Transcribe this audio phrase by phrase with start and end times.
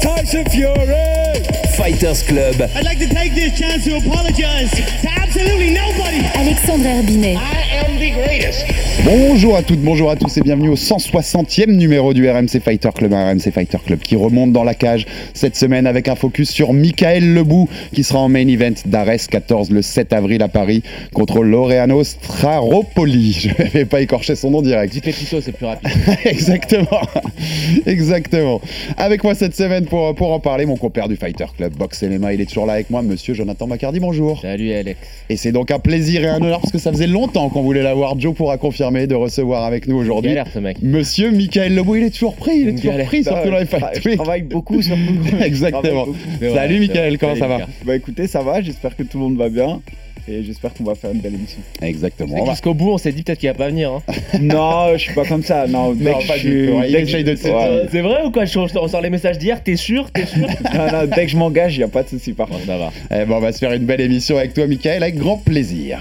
[0.00, 1.19] Tyson Fury.
[1.76, 2.60] Fighters Club.
[2.74, 6.24] I'd like to take this chance to apologize to absolutely nobody.
[6.34, 7.36] Alexandre Herbinet.
[7.36, 8.66] I am the greatest.
[9.04, 13.14] Bonjour à toutes, bonjour à tous et bienvenue au 160e numéro du RMC Fighter Club,
[13.14, 16.74] un RMC Fighter Club qui remonte dans la cage cette semaine avec un focus sur
[16.74, 20.82] Michael Lebou qui sera en main event d'Ares 14 le 7 avril à Paris
[21.14, 23.32] contre Laureano Straropoli.
[23.58, 24.92] Je ne vais pas écorcher son nom direct.
[24.92, 25.90] Dis plutôt, c'est plus rapide.
[26.24, 27.00] Exactement,
[27.86, 28.60] exactement.
[28.96, 32.32] Avec moi cette semaine pour, pour en parler, mon compère du Fighter Club Box MMA,
[32.32, 34.40] il est toujours là avec moi, monsieur Jonathan Macardy, bonjour.
[34.40, 34.98] Salut Alex.
[35.28, 37.82] Et c'est donc un plaisir et un honneur parce que ça faisait longtemps qu'on voulait
[37.82, 38.18] l'avoir.
[38.18, 40.30] Joe pourra confirmer de recevoir avec nous aujourd'hui.
[40.30, 40.78] Galère ce mec.
[40.82, 43.06] Monsieur Michael Lebou, il est toujours pris, il est toujours galère.
[43.06, 44.00] pris, surtout dans les fights.
[44.02, 45.00] Je travaille beaucoup surtout.
[45.42, 46.06] Exactement.
[46.40, 47.66] Salut Michael, comment ça va.
[47.84, 49.82] Bah écoutez, ça va, j'espère que tout le monde va bien.
[50.30, 51.58] Et j'espère qu'on va faire une belle émission.
[51.82, 52.46] Exactement.
[52.50, 53.90] Jusqu'au bout, on s'est dit peut-être qu'il va pas venir.
[53.92, 54.02] hein.
[54.40, 55.66] non, je suis pas comme ça.
[55.66, 57.88] Non, dès Non, que pas je du suis- dès que de Ouais.
[57.90, 60.46] C'est vrai ou quoi Je- On sort les messages d'hier, t'es sûr T'es sûr?
[60.74, 62.66] Non, non, dès que je m'engage, il n'y a pas de souci par Bon, contre.
[62.66, 62.92] ça va.
[63.10, 65.98] Eh ben, on va se faire une belle émission avec toi, Michael, avec grand plaisir.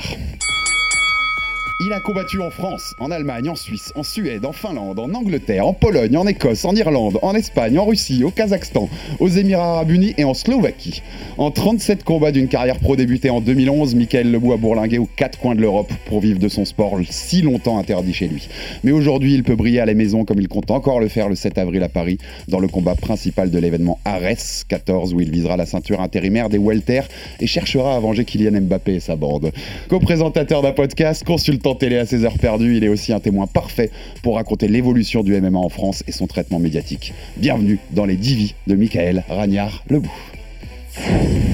[1.82, 5.66] Il a combattu en France, en Allemagne, en Suisse, en Suède, en Finlande, en Angleterre,
[5.66, 8.90] en Pologne, en Écosse, en Irlande, en Espagne, en Russie, au Kazakhstan,
[9.22, 11.02] aux Émirats Arabes Unis et en Slovaquie.
[11.38, 15.40] En 37 combats d'une carrière pro débutée en 2011, Michael Lebou a bourlingué aux quatre
[15.40, 18.50] coins de l'Europe pour vivre de son sport si longtemps interdit chez lui.
[18.84, 21.36] Mais aujourd'hui, il peut briller à la maison comme il compte encore le faire le
[21.36, 22.18] 7 avril à Paris
[22.50, 26.58] dans le combat principal de l'événement Ares 14 où il visera la ceinture intérimaire des
[26.58, 27.04] welter
[27.40, 29.54] et cherchera à venger Kylian Mbappé et sa bande.
[29.88, 33.90] Co-présentateur d'un podcast, consultant télé à ses heures perdues, il est aussi un témoin parfait
[34.24, 37.14] pour raconter l'évolution du MMA en France et son traitement médiatique.
[37.38, 40.10] Bienvenue dans les Divis de Michael Ragnard Lebou.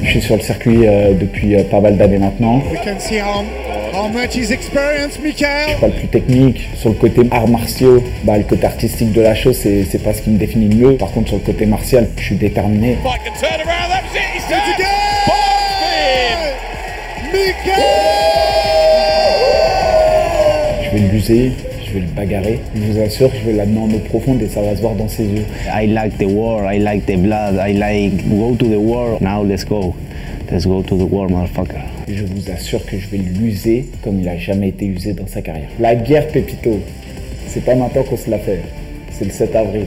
[0.03, 2.63] Je suis sur le circuit euh, depuis euh, pas mal d'années maintenant.
[2.71, 3.43] We can see how,
[3.93, 5.69] how much he's experienced, Je Michael.
[5.69, 6.69] suis pas le plus technique.
[6.75, 10.13] Sur le côté arts martiaux, bah, le côté artistique de la chose, c'est c'est pas
[10.13, 10.97] ce qui me définit le mieux.
[10.97, 12.97] Par contre, sur le côté martial, je suis déterminé.
[13.03, 13.21] Fight
[20.95, 21.51] Je vais l'user,
[21.85, 22.59] je vais le bagarrer.
[22.73, 25.09] Je vous assure, je vais l'amener en eau profonde et ça va se voir dans
[25.09, 25.43] ses yeux.
[25.67, 29.17] I like the war, I like the blood, I like go to the war.
[29.19, 29.93] Now let's go.
[30.49, 31.81] Let's go to the war, motherfucker.
[32.07, 35.41] Je vous assure que je vais l'user comme il a jamais été usé dans sa
[35.41, 35.67] carrière.
[35.81, 36.79] La guerre, Pépito,
[37.47, 38.61] c'est pas maintenant qu'on se la fait.
[39.11, 39.85] C'est le 7 avril.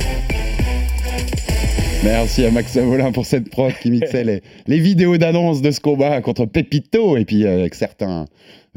[2.04, 5.80] Merci à Max Savolin pour cette prod qui mixait les, les vidéos d'annonce de ce
[5.80, 8.26] combat contre Pepito et puis euh, avec certains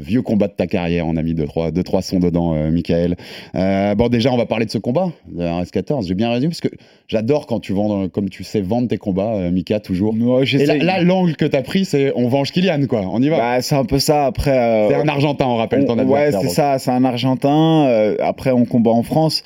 [0.00, 1.06] vieux combats de ta carrière.
[1.06, 3.14] On a mis deux, trois, deux, trois sons dedans, euh, Michael.
[3.54, 6.08] Euh, bon, déjà, on va parler de ce combat, de RS14.
[6.08, 6.68] J'ai bien résumé parce que
[7.06, 10.14] j'adore quand tu vends, comme tu sais vendre tes combats, euh, Mika, toujours.
[10.18, 13.02] Ouais, Et là, l'angle que t'as pris, c'est on venge Kylian, quoi.
[13.12, 13.36] On y va.
[13.38, 14.26] Bah, c'est un peu ça.
[14.26, 16.40] Après, c'est un Argentin, on rappelle ton On- Ouais, adversaire.
[16.50, 18.16] c'est ça, c'est un Argentin.
[18.18, 19.44] après, on combat en France.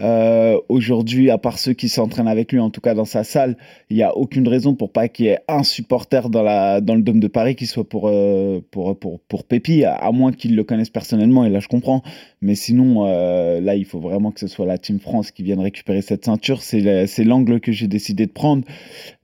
[0.00, 3.56] Euh, Aujourd'hui, à part ceux qui s'entraînent avec lui, en tout cas dans sa salle,
[3.90, 6.94] il n'y a aucune raison pour pas qu'il y ait un supporter dans, la, dans
[6.94, 10.32] le Dôme de Paris qui soit pour, euh, pour, pour, pour Pépi, à, à moins
[10.32, 12.02] qu'il le connaisse personnellement, et là je comprends.
[12.40, 15.60] Mais sinon, euh, là, il faut vraiment que ce soit la Team France qui vienne
[15.60, 16.62] récupérer cette ceinture.
[16.62, 18.64] C'est le- c'est l'angle que j'ai décidé de prendre.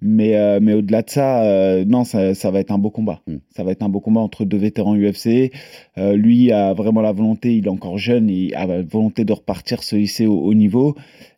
[0.03, 3.20] Mais, euh, mais au-delà de ça, non, ça, ça va être un beau combat.
[3.26, 3.36] Mm.
[3.56, 5.50] Ça va être un beau combat entre deux vétérans UFC.
[5.97, 9.82] Lui a vraiment la volonté, il est encore jeune, il a la volonté de repartir
[9.82, 10.66] se hisser au niveau.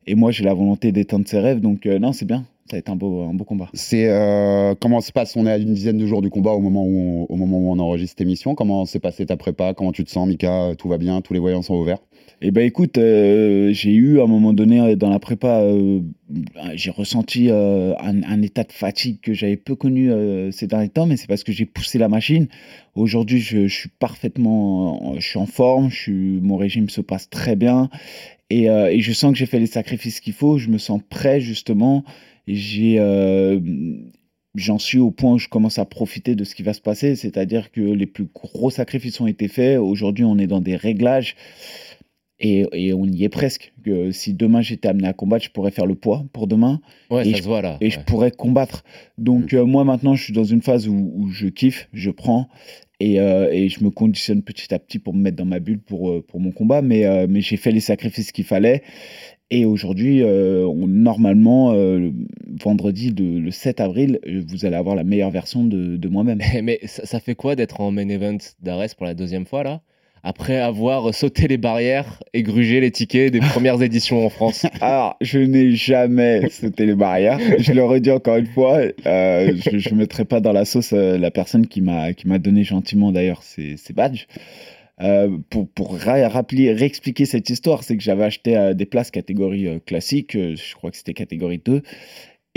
[0.06, 1.60] Et moi, j'ai la volonté d'éteindre ses rêves.
[1.60, 2.44] Donc, euh, non, c'est bien.
[2.70, 3.68] Ça va être un beau, un beau combat.
[3.72, 5.36] C'est euh, comment se passe?
[5.36, 7.58] On est à une dizaine de jours du combat au moment où on, au moment
[7.58, 8.54] où on enregistre cette émission.
[8.54, 9.72] Comment s'est passé ta prépa?
[9.74, 10.74] Comment tu te sens, Mika?
[10.76, 11.22] Tout va bien?
[11.22, 12.00] Tous les voyants sont ouverts?
[12.40, 16.00] Eh ben écoute, euh, j'ai eu à un moment donné dans la prépa, euh,
[16.74, 20.08] j'ai ressenti euh, un, un état de fatigue que j'avais peu connu
[20.52, 22.46] ces derniers temps, mais c'est parce que j'ai poussé la machine.
[22.94, 27.28] Aujourd'hui, je, je suis parfaitement, je suis en forme, je suis, mon régime se passe
[27.28, 27.90] très bien
[28.50, 30.58] et, euh, et je sens que j'ai fait les sacrifices qu'il faut.
[30.58, 32.04] Je me sens prêt justement.
[32.46, 33.60] J'ai euh,
[34.54, 37.14] j'en suis au point où je commence à profiter de ce qui va se passer,
[37.16, 39.78] c'est-à-dire que les plus gros sacrifices ont été faits.
[39.78, 41.36] Aujourd'hui, on est dans des réglages
[42.40, 43.72] et, et on y est presque.
[43.84, 46.80] Que si demain j'étais amené à combattre, je pourrais faire le poids pour demain
[47.10, 47.76] Ouais, et ça je, se voit là.
[47.80, 48.84] et je pourrais combattre.
[49.18, 52.48] Donc euh, moi maintenant, je suis dans une phase où, où je kiffe, je prends
[53.00, 55.78] Et, euh, et je me conditionne petit à petit pour me mettre dans ma bulle
[55.80, 56.82] pour, euh, pour mon combat.
[56.82, 58.82] Mais, euh, mais j'ai fait les sacrifices qu'il fallait.
[59.50, 61.72] Et aujourd'hui, normalement,
[62.60, 66.40] vendredi, le, le 7 avril, vous allez avoir la meilleure version de, de moi-même.
[66.62, 69.80] Mais ça, ça fait quoi d'être en main event d'Ares pour la deuxième fois là?
[70.22, 74.66] Après avoir sauté les barrières et grugé les tickets des premières éditions en France.
[74.80, 77.38] Alors, je n'ai jamais sauté les barrières.
[77.58, 78.78] Je le redis encore une fois.
[79.06, 83.12] euh, je ne mettrai pas dans la sauce euh, la personne qui m'a donné gentiment
[83.12, 84.26] d'ailleurs ces, badges.
[85.00, 89.80] Euh, pour pour ra- rappeler, réexpliquer cette histoire, c'est que j'avais acheté des places catégorie
[89.86, 91.82] classique, je crois que c'était catégorie 2,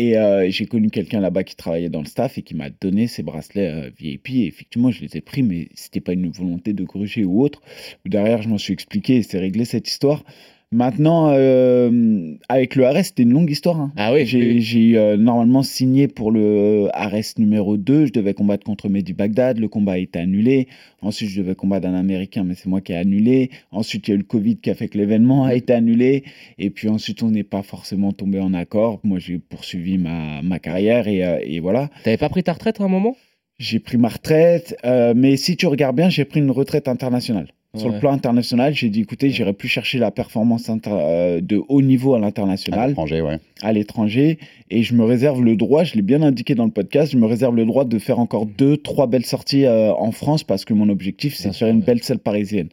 [0.02, 3.06] et euh, j'ai connu quelqu'un là-bas qui travaillait dans le staff et qui m'a donné
[3.06, 4.32] ces bracelets euh, VIP.
[4.32, 7.62] Et effectivement, je les ai pris, mais c'était pas une volonté de gruger ou autre.
[8.06, 10.24] Derrière, je m'en suis expliqué et c'est réglé cette histoire.
[10.74, 13.78] Maintenant, euh, avec le Ares, c'était une longue histoire.
[13.78, 13.92] hein.
[13.98, 18.06] Ah oui, J'ai euh, normalement signé pour le Ares numéro 2.
[18.06, 19.58] Je devais combattre contre Mehdi Bagdad.
[19.60, 20.70] Le combat a été annulé.
[21.02, 23.50] Ensuite, je devais combattre un Américain, mais c'est moi qui ai annulé.
[23.72, 26.24] Ensuite, il y a eu le Covid qui a fait que l'événement a été annulé.
[26.58, 29.02] Et puis ensuite, on n'est pas forcément tombé en accord.
[29.04, 31.90] Moi, j'ai poursuivi ma, ma carrière et, euh, et voilà.
[32.06, 33.18] T'avais pas pris ta retraite à un moment?
[33.60, 37.48] J'ai pris ma retraite, euh, mais si tu regardes bien, j'ai pris une retraite internationale.
[37.78, 37.94] Sur Ouais.
[37.94, 41.82] le plan international, j'ai dit écoutez, j'irai plus chercher la performance inter- euh, de haut
[41.82, 43.40] niveau à À l'international, l'étranger, ouais.
[43.62, 44.40] à l'étranger,
[44.70, 47.26] et je me réserve le droit, je l'ai bien indiqué dans le podcast, je me
[47.26, 50.74] réserve le droit de faire encore deux, trois belles sorties euh, en France parce que
[50.74, 51.86] mon objectif, c'est de faire une ouais.
[51.86, 52.68] belle selle parisienne.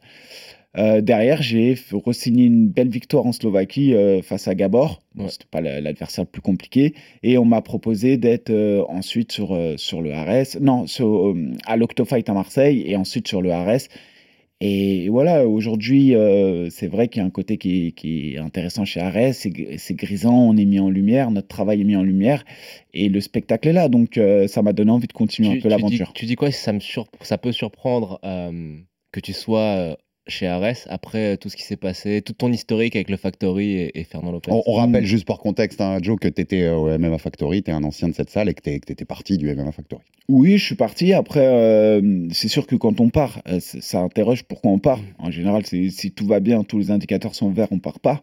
[0.77, 5.01] Euh, derrière, j'ai re-signé une belle victoire en Slovaquie euh, face à Gabor.
[5.15, 5.29] Bon, Ouais.
[5.31, 6.93] C'était pas la- l'adversaire le plus compliqué.
[7.23, 11.33] Et on m'a proposé d'être euh, ensuite sur, sur le Ares, non, sur,
[11.65, 13.87] à l'Octofight à Marseille et ensuite sur le Ares.
[14.61, 18.37] Et voilà, aujourd'hui, euh, c'est vrai qu'il y a un côté qui est, qui est
[18.39, 21.85] intéressant chez Ares, c'est gr- c'est grisant, on est mis en lumière, notre travail est
[21.85, 22.43] mis en lumière,
[22.93, 23.87] et le spectacle est là.
[23.87, 26.11] Donc, euh, ça m'a donné envie de continuer un peu l'aventure.
[26.13, 26.51] tu dis quoi?
[26.51, 28.75] Ça, me sur- ça peut surprendre euh,
[29.13, 29.97] que tu sois
[30.27, 33.71] chez Ares après euh, tout ce qui s'est passé, tout ton historique avec le Factory
[33.71, 36.69] et, et Fernand Lopez On, on rappelle juste pour contexte, hein, Joe, que tu étais
[36.69, 39.37] au MMA Factory, tu es un ancien de cette salle et que tu étais parti
[39.37, 40.03] du MMA Factory.
[40.29, 41.11] Oui, je suis parti.
[41.13, 44.99] Après, euh, c'est sûr que quand on part, euh, ça interroge pourquoi on part.
[45.17, 48.21] En général, si tout va bien, tous les indicateurs sont verts, on part pas.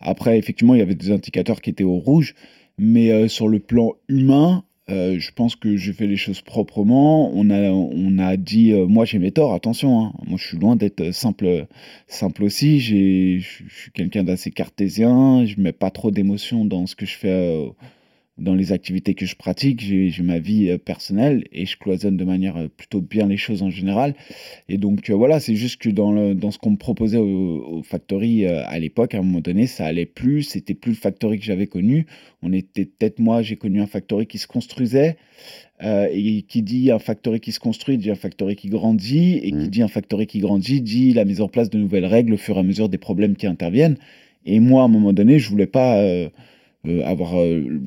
[0.00, 2.34] Après, effectivement, il y avait des indicateurs qui étaient au rouge.
[2.78, 7.30] Mais euh, sur le plan humain, euh, je pense que j'ai fait les choses proprement.
[7.34, 10.00] On a, on a dit, euh, moi j'ai mes torts, attention.
[10.06, 10.12] hein.
[10.26, 11.66] Moi, je suis loin d'être simple,
[12.08, 12.80] simple aussi.
[12.80, 15.44] Je suis quelqu'un d'assez cartésien.
[15.46, 17.28] Je mets pas trop d'émotion dans ce que je fais.
[17.30, 17.68] euh,
[18.38, 22.24] dans les activités que je pratique, j'ai ma vie euh, personnelle et je cloisonne de
[22.24, 24.14] manière euh, plutôt bien les choses en général.
[24.68, 27.64] Et donc euh, voilà, c'est juste que dans, le, dans ce qu'on me proposait au,
[27.78, 30.96] au Factory euh, à l'époque, à un moment donné, ça allait plus, c'était plus le
[30.96, 32.06] Factory que j'avais connu.
[32.42, 35.16] On était peut-être moi, j'ai connu un Factory qui se construisait.
[35.82, 39.50] euh, et qui dit un factory qui se construit, dit un factory qui grandit, et
[39.50, 39.68] qui Mhm.
[39.68, 42.56] dit un factory qui grandit, dit la mise en place de nouvelles règles au fur
[42.56, 43.96] et à mesure des problèmes qui interviennent.
[44.46, 46.00] Et moi, à un moment donné, je voulais pas
[47.04, 47.80] avoir euh,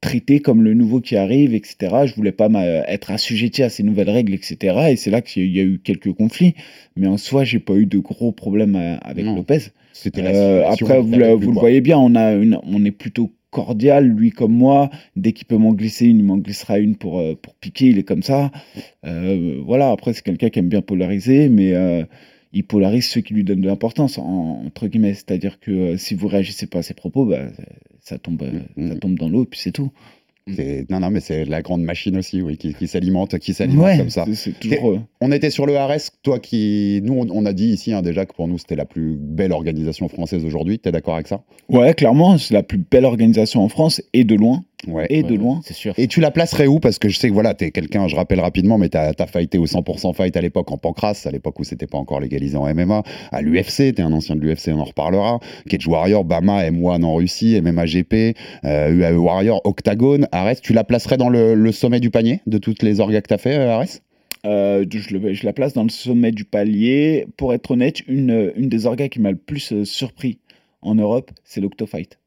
[0.00, 2.04] traité comme le nouveau qui arrive, etc.
[2.06, 2.48] Je voulais pas
[2.88, 4.88] être assujetti à ces nouvelles règles, etc.
[4.90, 6.54] Et c'est là qu'il y a eu quelques conflits.
[6.96, 9.36] Mais en soi, j'ai pas eu de gros problèmes euh, avec Non.
[9.36, 9.72] Lopez.
[10.16, 13.30] La Euh, après, vous, plu, vous le voyez bien, on, a une, on est plutôt
[13.50, 14.90] cordial, lui comme moi.
[15.14, 17.98] Dès qu'il peut m'en glisser une, il m'en glissera une pour, euh, pour piquer, il
[17.98, 18.50] est comme ça.
[19.06, 22.04] Euh, voilà, après, c'est quelqu'un qui aime bien polariser, mais euh,
[22.52, 25.14] il polarise ceux qui lui donnent de l'importance, en- entre guillemets.
[25.14, 27.46] C'est-à-dire que euh, si vous réagissez pas à ses propos, bah,
[28.00, 28.98] ça, tombe, euh, Mm, ça mm.
[28.98, 29.90] tombe dans l'eau, et puis c'est tout.
[30.90, 34.10] Non, non, mais c'est la grande machine aussi, oui, qui, s'alimente, qui s'alimente Ouais, comme
[34.10, 34.26] ça.
[34.60, 34.90] toujours.
[34.90, 37.00] euh, On était sur le RS, toi qui.
[37.04, 39.52] Nous, on, on a dit ici hein, déjà que pour nous, c'était la plus belle
[39.52, 40.80] organisation française aujourd'hui.
[40.80, 41.44] Tu es d'accord avec ça?
[41.68, 44.64] Ouais, clairement, c'est la plus belle organisation en France, et de loin.
[44.88, 45.06] Ouais.
[45.10, 45.60] Et Ouais, de loin.
[45.64, 45.94] C'est sûr.
[45.96, 46.80] Et tu la placerais où?
[46.80, 49.14] Parce que je sais que voilà, tu es quelqu'un, je rappelle rapidement, mais tu as,
[49.26, 52.56] fighté au 100% fight à l'époque en pancras, à l'époque où c'était pas encore légalisé
[52.56, 55.38] en MMA, à l'UFC, tu es un ancien de l'UFC, on en reparlera.
[55.68, 60.60] Cage Warrior, Bama, M1 en Russie, MMA GP, euh, UAE Warrior, Octagone, Ares.
[60.60, 63.34] Tu la placerais dans le, le sommet du panier de toutes les orgas que tu
[63.34, 63.86] as fait, euh, Ares?
[64.44, 67.26] Euh, je, le- je la place dans le sommet du palier.
[67.36, 70.38] Pour être honnête, une, une des orgas qui m'a le plus euh, surpris
[70.80, 72.18] en Europe, c'est l'Octofight.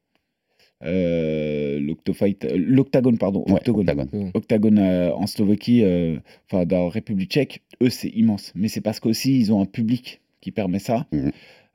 [0.84, 3.44] Euh, L'Octofight, euh, l'Octagone, pardon.
[3.48, 3.89] Ouais, Octogone.
[3.89, 4.32] Octagone.
[4.34, 6.17] Octagone euh, en Slovaquie, euh,
[6.50, 8.51] enfin dans la République tchèque, eux c'est immense.
[8.55, 11.08] Mais c'est parce qu'aussi ils ont un public qui permet ça.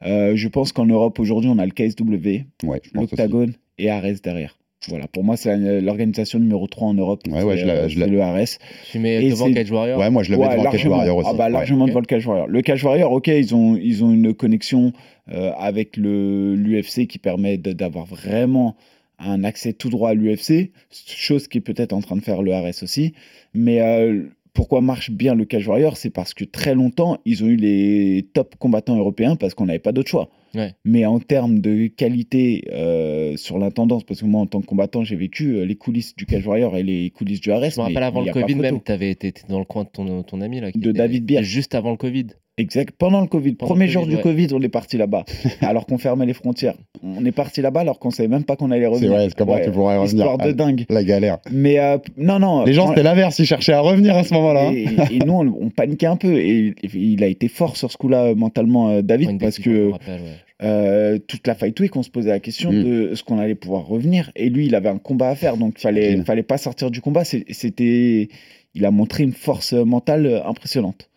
[0.07, 4.59] Euh, je pense qu'en Europe aujourd'hui on a le KSW, Ouais, l'Octagone et Ares derrière.
[4.89, 7.21] Voilà, pour moi c'est l'organisation numéro 3 en Europe.
[7.29, 8.45] Ouais, ouais, c'est, je la- euh, je la- le.
[8.91, 10.97] Tu mets Et devant Cage Warrior Ouais, moi je le mets Ouais, devant Cage largement.
[10.97, 11.29] Warrior aussi.
[11.31, 11.51] Ah bah, Ouais.
[11.53, 12.47] largement devant le Cage Warrior.
[12.49, 14.93] Le Cage Warrior, ok, ils ont, ils ont une connexion
[15.33, 18.75] euh, avec le l'UFC qui permet d'avoir vraiment
[19.19, 22.55] un accès tout droit à l'UFC, chose qui est peut-être en train de faire le
[22.55, 23.13] RS aussi.
[23.53, 24.23] Mais euh,
[24.61, 28.29] pourquoi marche bien le Cage Warrior, c'est parce que très longtemps, ils ont eu les
[28.35, 30.29] top combattants européens parce qu'on n'avait pas d'autre choix.
[30.55, 30.75] Ouais.
[30.85, 35.03] Mais en termes de qualité euh, sur l'intendance, parce que moi en tant que combattant,
[35.03, 37.71] j'ai vécu euh, les coulisses du Cage Warrior et les coulisses du Ares.
[37.71, 40.41] Je me rappelle avant le Covid même, été t'étais dans le coin de ton, ton
[40.43, 40.71] ami là.
[40.73, 41.43] qui De était- David Bier.
[41.43, 42.27] Juste avant le Covid.
[42.61, 42.91] Exact.
[42.99, 44.23] Pendant le Covid, Pendant premier le jour Covid, du ouais.
[44.23, 45.25] Covid, on est parti là-bas,
[45.63, 46.75] alors qu'on fermait les frontières.
[47.03, 49.11] On est parti là-bas alors qu'on savait même pas qu'on allait C'est revenir.
[49.13, 50.85] vrai, comment Ouais, tu pourrais revenir Histoire de Ah, dingue.
[50.91, 51.39] La galère.
[51.51, 52.65] Mais euh, non, non.
[52.65, 54.73] Les gens, c'était l'inverse, ils cherchaient à revenir à ce moment-là.
[54.73, 56.35] Et, et nous, on, on paniquait un peu.
[56.39, 59.91] Et, et il a été fort sur ce coup-là euh, mentalement, euh, David, parce que
[59.93, 60.27] rappelle, ouais.
[60.63, 62.85] euh, toute la fight week, on se posait la question Mm.
[62.85, 64.31] de ce qu'on allait pouvoir revenir.
[64.37, 67.01] Et lui, il avait un combat à faire, donc il fallait, fallait pas sortir du
[67.01, 67.25] combat.
[67.25, 68.29] C'est- C'était,
[68.75, 71.10] il a montré une force mentale impressionnante.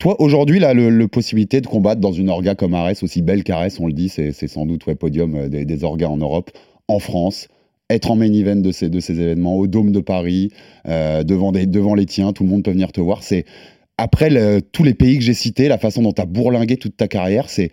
[0.00, 3.44] Toi, aujourd'hui, là, le, le possibilité de combattre dans une orga comme Arès, aussi belle
[3.44, 6.50] qu'Arès, on le dit, c'est sans doute ouais, podium euh, des, orgas en Europe,
[6.88, 7.48] en France,
[7.90, 10.52] être en main event de ces, événements, au Dôme de Paris,
[10.88, 13.22] euh, devant, les tiens, tout le monde peut venir te voir.
[13.22, 13.44] C'est
[13.98, 14.30] Après
[14.72, 17.50] tous les pays que j'ai cités, la façon dont tu as bourlingué toute ta carrière,
[17.50, 17.70] c'est.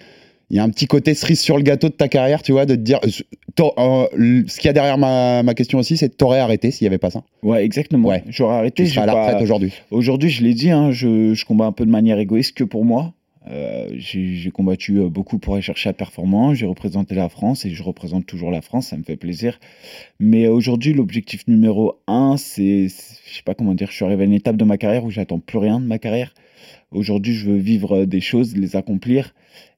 [0.50, 2.66] Il y a un petit côté cerise sur le gâteau de ta carrière, tu vois,
[2.66, 3.00] de te dire.
[3.04, 6.72] euh, euh, ce qu'il y a derrière ma, ma question aussi, c'est que t'aurais arrêté
[6.72, 7.24] s'il n'y avait pas ça?
[7.44, 8.08] Ouais, exactement.
[8.08, 8.24] Ouais.
[8.30, 8.84] J'aurais arrêté.
[8.86, 9.74] Tu serais à la pas- retraite aujourd'hui.
[9.92, 12.86] Aujourd'hui, je l'ai dit, hein, je, je combats un peu de manière égoïste que pour
[12.86, 13.14] moi.
[13.50, 16.56] Euh, j'ai combattu beaucoup pour aller chercher la performance.
[16.56, 18.88] J'ai représenté la France et je représente toujours la France.
[18.88, 19.60] Ça me fait plaisir.
[20.20, 24.26] Mais aujourd'hui, l'objectif numéro un, c'est, je sais pas comment dire, je suis arrivé à
[24.26, 26.34] une étape de ma carrière où j'attends plus rien de ma carrière.
[26.92, 29.34] Aujourd'hui, je veux vivre des choses, les accomplir.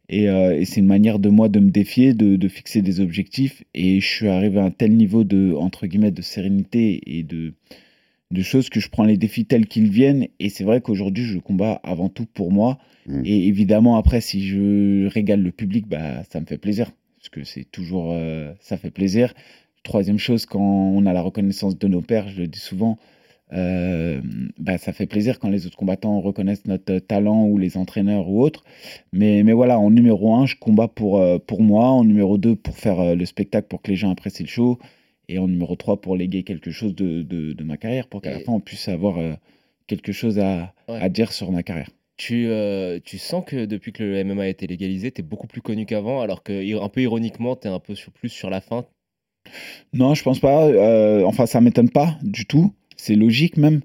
[0.09, 2.99] Et, euh, et c'est une manière de moi de me défier, de, de fixer des
[2.99, 3.63] objectifs.
[3.75, 7.53] Et je suis arrivé à un tel niveau de, entre guillemets, de sérénité et de,
[8.31, 10.27] de choses que je prends les défis tels qu'ils viennent.
[10.39, 12.79] Et c'est vrai qu'aujourd'hui, je combats avant tout pour moi.
[13.05, 13.21] Mm.
[13.23, 16.91] Et évidemment, après, si je régale le public, bah, ça me fait plaisir.
[17.19, 18.11] Parce que c'est toujours.
[18.11, 19.33] euh, ça fait plaisir.
[19.83, 22.97] Troisième chose, quand on a la reconnaissance de nos pères, je le dis souvent,
[23.51, 24.21] euh,
[24.59, 28.41] bah, ça fait plaisir quand les autres combattants reconnaissent notre talent ou les entraîneurs ou
[28.41, 28.63] autres.
[29.11, 31.85] Mais, mais voilà, en numéro un, je combats pour, euh, pour moi.
[31.87, 34.79] En numéro deux, pour faire euh, le spectacle, pour que les gens apprécient le show.
[35.27, 38.31] Et en numéro 3, pour léguer quelque chose de, de, de ma carrière, pour qu'à
[38.31, 39.33] la fin, on puisse avoir euh,
[39.87, 40.99] quelque chose à, Ouais.
[40.99, 41.89] à dire sur ma carrière.
[42.17, 42.49] Tu,
[43.05, 45.85] tu sens que depuis que le MMA a été légalisé, tu es beaucoup plus connu
[45.85, 48.85] qu'avant, alors que un peu ironiquement, tu es un peu sur, plus sur la fin?
[49.93, 50.67] Non, je pense pas.
[51.25, 52.73] enfin, ça m'étonne pas du tout.
[52.99, 53.81] C'est logique même.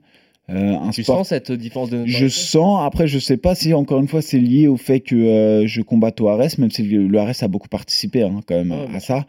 [0.51, 3.73] Euh, un Tu sport sens cette différence de Je sens, après, je sais pas si
[3.73, 6.83] encore une fois c'est lié au fait que euh, je combatte au Ares, même si
[6.83, 9.25] le, Ares a beaucoup participé hein, quand même à, ça.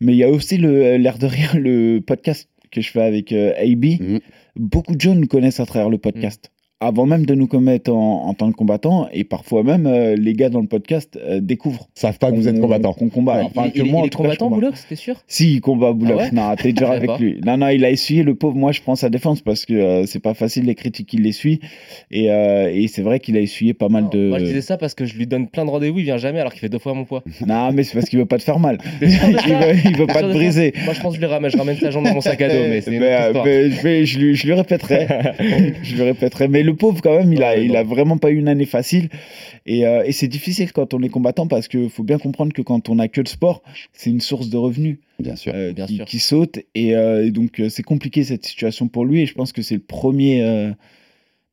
[0.00, 3.52] Mais il y a aussi l'air de rien, le podcast que je fais avec euh,
[3.58, 4.00] AB.
[4.00, 4.20] Mhm.
[4.56, 6.50] Beaucoup de gens nous connaissent à travers le podcast.
[6.78, 10.34] Avant même de nous connaître en, en tant que combattants, et parfois même euh, les
[10.34, 12.92] gars dans le podcast euh, découvrent savent pas que vous êtes combattant.
[12.92, 13.44] qu'on combat.
[13.44, 14.56] Enfin, il, que il- moi, il est combattant, combat.
[14.56, 15.14] Boulox, t'es sûr?
[15.26, 16.18] Si, il combat Boulox.
[16.20, 16.30] Ah ouais?
[16.32, 17.16] Non, t'es dur avec pas.
[17.16, 17.40] lui.
[17.46, 18.56] Non, non, il a essuyé le pauvre.
[18.56, 21.60] Moi, je prends sa défense parce que euh, c'est pas facile les critiques qu'il essuie.
[22.10, 24.28] Et, euh, et c'est vrai qu'il a essuyé pas mal Non, de.
[24.28, 26.40] Moi, je disais ça parce que je lui donne plein de rendez-vous, il vient jamais
[26.40, 27.24] alors qu'il fait deux fois mon poids.
[27.46, 28.76] Non, mais c'est parce qu'il veut pas te faire mal.
[29.00, 30.74] Il veut, il veut pas te briser.
[30.84, 32.48] Moi, je pense que je, lui ramène, je ramène sa jambe dans mon sac à
[32.48, 33.44] dos, mais c'est Mais, euh, histoire.
[33.46, 35.06] mais je, vais, je, lui, je lui répéterai.
[35.82, 36.48] je lui répéterai.
[36.48, 39.08] Mais le pauvre, quand même, il a, il vraiment pas eu une année facile.
[39.64, 42.62] Et, euh, et c'est difficile quand on est combattant parce qu'il faut bien comprendre que
[42.62, 45.52] quand on a que le sport, c'est une source de revenus Bien sûr.
[45.54, 46.04] euh, Bien qui, sûr.
[46.04, 46.58] qui saute.
[46.74, 49.22] Et, euh, et donc, c'est compliqué cette situation pour lui.
[49.22, 50.42] Et je pense que c'est le premier.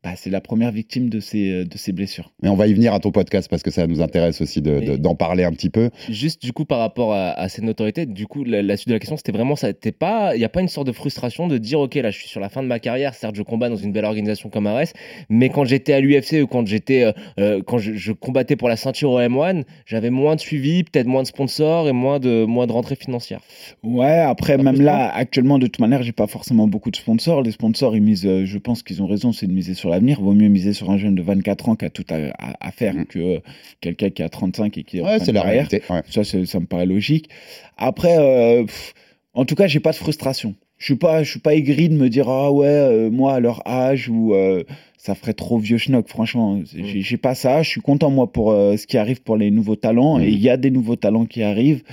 [0.04, 2.32] Bah, c'est la première victime de ces, euh, de ces blessures.
[2.42, 4.80] Mais on va y venir à ton podcast parce que ça nous intéresse aussi de-
[4.80, 5.90] de- Mais- d'en parler un petit peu.
[6.10, 8.94] Juste du coup par rapport à, à cette notoriété, du coup la, la suite de
[8.94, 9.70] la question c'était vraiment ça.
[9.70, 12.40] Il y a pas une sorte de frustration de dire ok là je suis sur
[12.40, 14.88] la fin de ma carrière, certes je combats dans une belle organisation comme Ares,
[15.30, 18.70] mais quand j'étais à l'UFC ou quand j'étais, euh, euh, quand je, je combattais pour
[18.70, 22.44] la ceinture au M1, j'avais moins de suivi, peut-être moins de sponsors et moins de
[22.46, 23.42] moins de rentrées financières.
[23.84, 27.42] Ouais, après, même là, actuellement, de toute manière, j'ai pas forcément beaucoup de sponsors.
[27.42, 30.20] Les sponsors, ils misent, je pense qu'ils ont raison, c'est de miser sur l'avenir.
[30.22, 32.72] Vaut mieux miser sur un jeune de 24 ans qui a tout à, à- à
[32.72, 33.06] faire Mm.
[33.06, 33.40] que euh,
[33.82, 35.82] quelqu'un qui a 35 et qui est en la réalité.
[35.90, 36.02] ouais.
[36.10, 37.30] Ça, ça me paraît logique.
[37.78, 38.94] Après, euh, pff,
[39.34, 40.56] en tout cas, j'ai pas de frustration.
[40.78, 43.40] Je suis pas, je suis pas aigri de me dire ah ouais, euh, moi à
[43.40, 44.64] leur âge ou euh,
[44.98, 46.10] ça ferait trop vieux schnock.
[46.10, 47.64] Franchement, j'ai j'ai pas ça.
[47.64, 50.24] Je suis content moi pour ce qui arrive pour les nouveaux talents Mhm.
[50.26, 51.84] et il y a des nouveaux talents qui arrivent.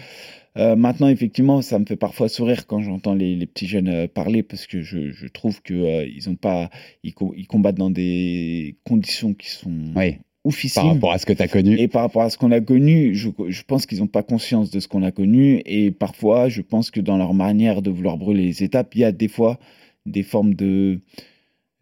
[0.56, 4.08] Euh, maintenant, effectivement, ça me fait parfois sourire quand j'entends les, les petits jeunes euh,
[4.08, 6.70] parler parce que je, je trouve que euh, ils ont pas,
[7.04, 10.12] ils, co- ils combattent dans des conditions qui sont Oui.
[10.12, 10.82] Par oufissimes.
[10.82, 11.78] rapport à ce que tu as connu.
[11.78, 14.70] Et par rapport à ce qu'on a connu, je, je pense qu'ils n'ont pas conscience
[14.70, 15.62] de ce qu'on a connu.
[15.66, 19.04] Et parfois, je pense que dans leur manière de vouloir brûler les étapes, il y
[19.04, 19.58] a des fois
[20.06, 20.98] des formes de,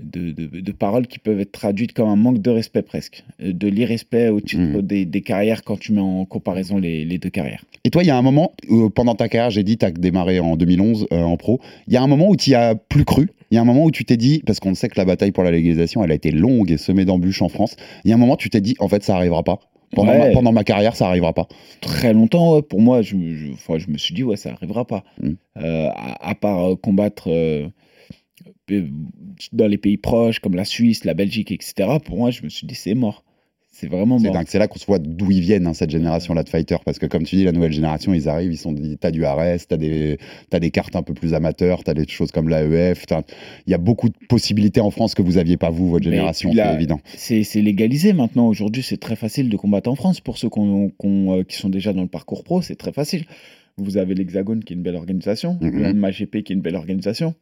[0.02, 3.24] de, de- de paroles qui peuvent être traduites comme un manque de respect presque.
[3.42, 4.82] Euh, De l'irrespect au titre Mhm.
[4.82, 7.64] des, des carrières quand tu mets en comparaison les, les deux carrières.
[7.84, 9.90] Et toi, il y a un moment, où, pendant ta carrière, j'ai dit, tu as
[9.90, 12.76] démarré en 2011 euh, en pro, il y a un moment où tu y as
[12.76, 14.98] plus cru, il y a un moment où tu t'es dit, parce qu'on sait que
[14.98, 17.74] la bataille pour la légalisation, elle a été longue et semée d'embûches en France,
[18.04, 19.58] il y a un moment où tu t'es dit, en fait, ça arrivera pas.
[19.96, 20.18] Pendant, Ouais.
[20.18, 21.48] ma, pendant ma carrière, ça arrivera pas.
[21.80, 24.86] Très longtemps, ouais, pour moi, je, je, enfin, je me suis dit, ouais, ça arrivera
[24.86, 25.02] pas.
[25.24, 27.68] Euh, à, à part euh, combattre euh, euh,
[29.52, 32.66] dans les pays proches comme la Suisse, la Belgique, etc., pour moi, je me suis
[32.66, 33.24] dit, c'est mort.
[33.70, 34.34] C'est vraiment mort.
[34.48, 36.82] c'est là qu'on se voit d'où ils viennent, hein, cette génération-là de fighters.
[36.82, 39.68] Parce que, comme tu dis, la nouvelle génération, ils arrivent, ils sont, t'as du RS,
[39.68, 40.18] t'as des,
[40.50, 43.04] t'as des cartes un peu plus amateurs, t'as des choses comme l'AEF.
[43.68, 46.50] Il y a beaucoup de possibilités en France que vous aviez pas, vous, votre génération,
[46.52, 47.00] c'est évident.
[47.14, 48.48] C'est légalisé maintenant.
[48.48, 50.20] Aujourd'hui, c'est très facile de combattre en France.
[50.20, 53.26] Pour ceux euh, qui sont déjà dans le parcours pro, c'est très facile.
[53.76, 55.82] Vous avez l'Hexagone qui est une belle organisation, Mhm.
[55.82, 57.34] le MAGP qui est une belle organisation,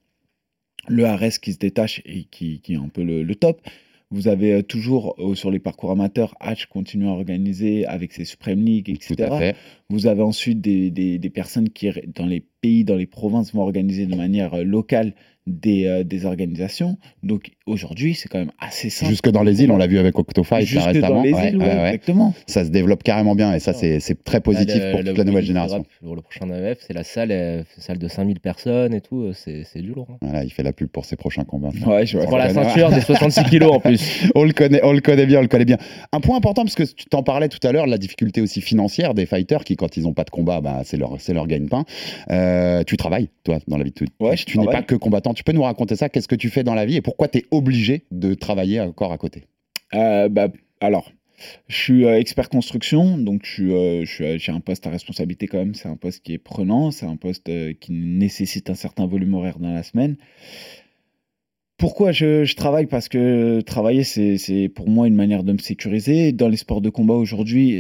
[0.89, 3.61] le RS qui se détache et qui, qui est un peu le, le top.
[4.13, 8.25] Vous avez euh, toujours euh, sur les parcours amateurs, Hatch continue à organiser avec ses
[8.25, 9.15] Supreme League, etc.
[9.89, 13.63] Vous avez ensuite des, des- des personnes qui, dans les pays, dans les provinces, vont
[13.63, 15.15] organiser de manière euh, locale
[15.47, 16.99] des, euh, des organisations.
[17.23, 19.11] Donc aujourd'hui, c'est quand même assez simple.
[19.11, 21.17] Jusque dans les îles, on l'a vu avec Octofight là, Jusque récemment.
[21.17, 21.87] dans les Ouais, îles, ouais, ouais, ouais.
[21.89, 22.35] exactement.
[22.47, 25.45] Ça se développe carrément bien et ça, c'est très positif Là, pour toute la nouvelle
[25.45, 25.85] génération.
[26.03, 29.33] Pour le prochain AEF, c'est la salle, euh, salle de 5000 personnes et tout, euh,
[29.35, 30.09] c'est du lourd.
[30.11, 30.17] hein.
[30.23, 31.71] Voilà, il fait la pub pour ses prochains combats.
[31.87, 32.29] Ouais, je On vois.
[32.29, 34.25] Pour la ceinture des 66 kilos en plus.
[34.35, 35.79] on le connaît, on le connaît bien, on le connaît bien.
[36.13, 39.15] Un point important, parce que tu t'en parlais tout à l'heure, la difficulté aussi financière
[39.15, 41.85] des fighters qui, quand ils n'ont pas de combat, bah, c'est leur, c'est leur gagne-pain.
[42.31, 43.97] Euh, tu travailles, toi, dans la vie de
[44.35, 45.35] tu n'es pas que combattant.
[45.37, 47.39] Tu peux nous raconter ça Qu'est-ce que tu fais dans la vie et pourquoi tu
[47.39, 49.45] es obligé de travailler encore à côté?
[49.93, 50.49] Euh, bah,
[50.81, 51.13] alors,
[51.69, 54.05] je suis euh, expert construction, donc je suis, euh,
[54.39, 55.75] j'ai un poste à responsabilité quand même.
[55.75, 57.51] C'est un poste qui est prenant, c'est un poste
[57.81, 60.17] qui nécessite un certain volume horaire dans la semaine.
[61.77, 62.87] Pourquoi je, travaille?
[62.87, 66.33] Parce que travailler, c'est c'est pour moi une manière de me sécuriser.
[66.33, 67.79] Dans les sports de combat aujourd'hui,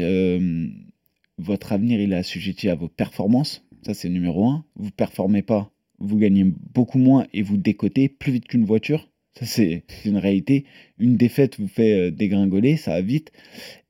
[1.39, 3.65] votre avenir, il est assujetti à vos performances.
[3.87, 4.67] Ça, c'est numéro un.
[4.75, 9.09] Vous performez pas, vous gagnez beaucoup moins et vous décotez plus vite qu'une voiture.
[9.39, 10.65] Ça, c'est une réalité.
[10.99, 13.33] Une défaite vous fait euh, dégringoler, ça va vite.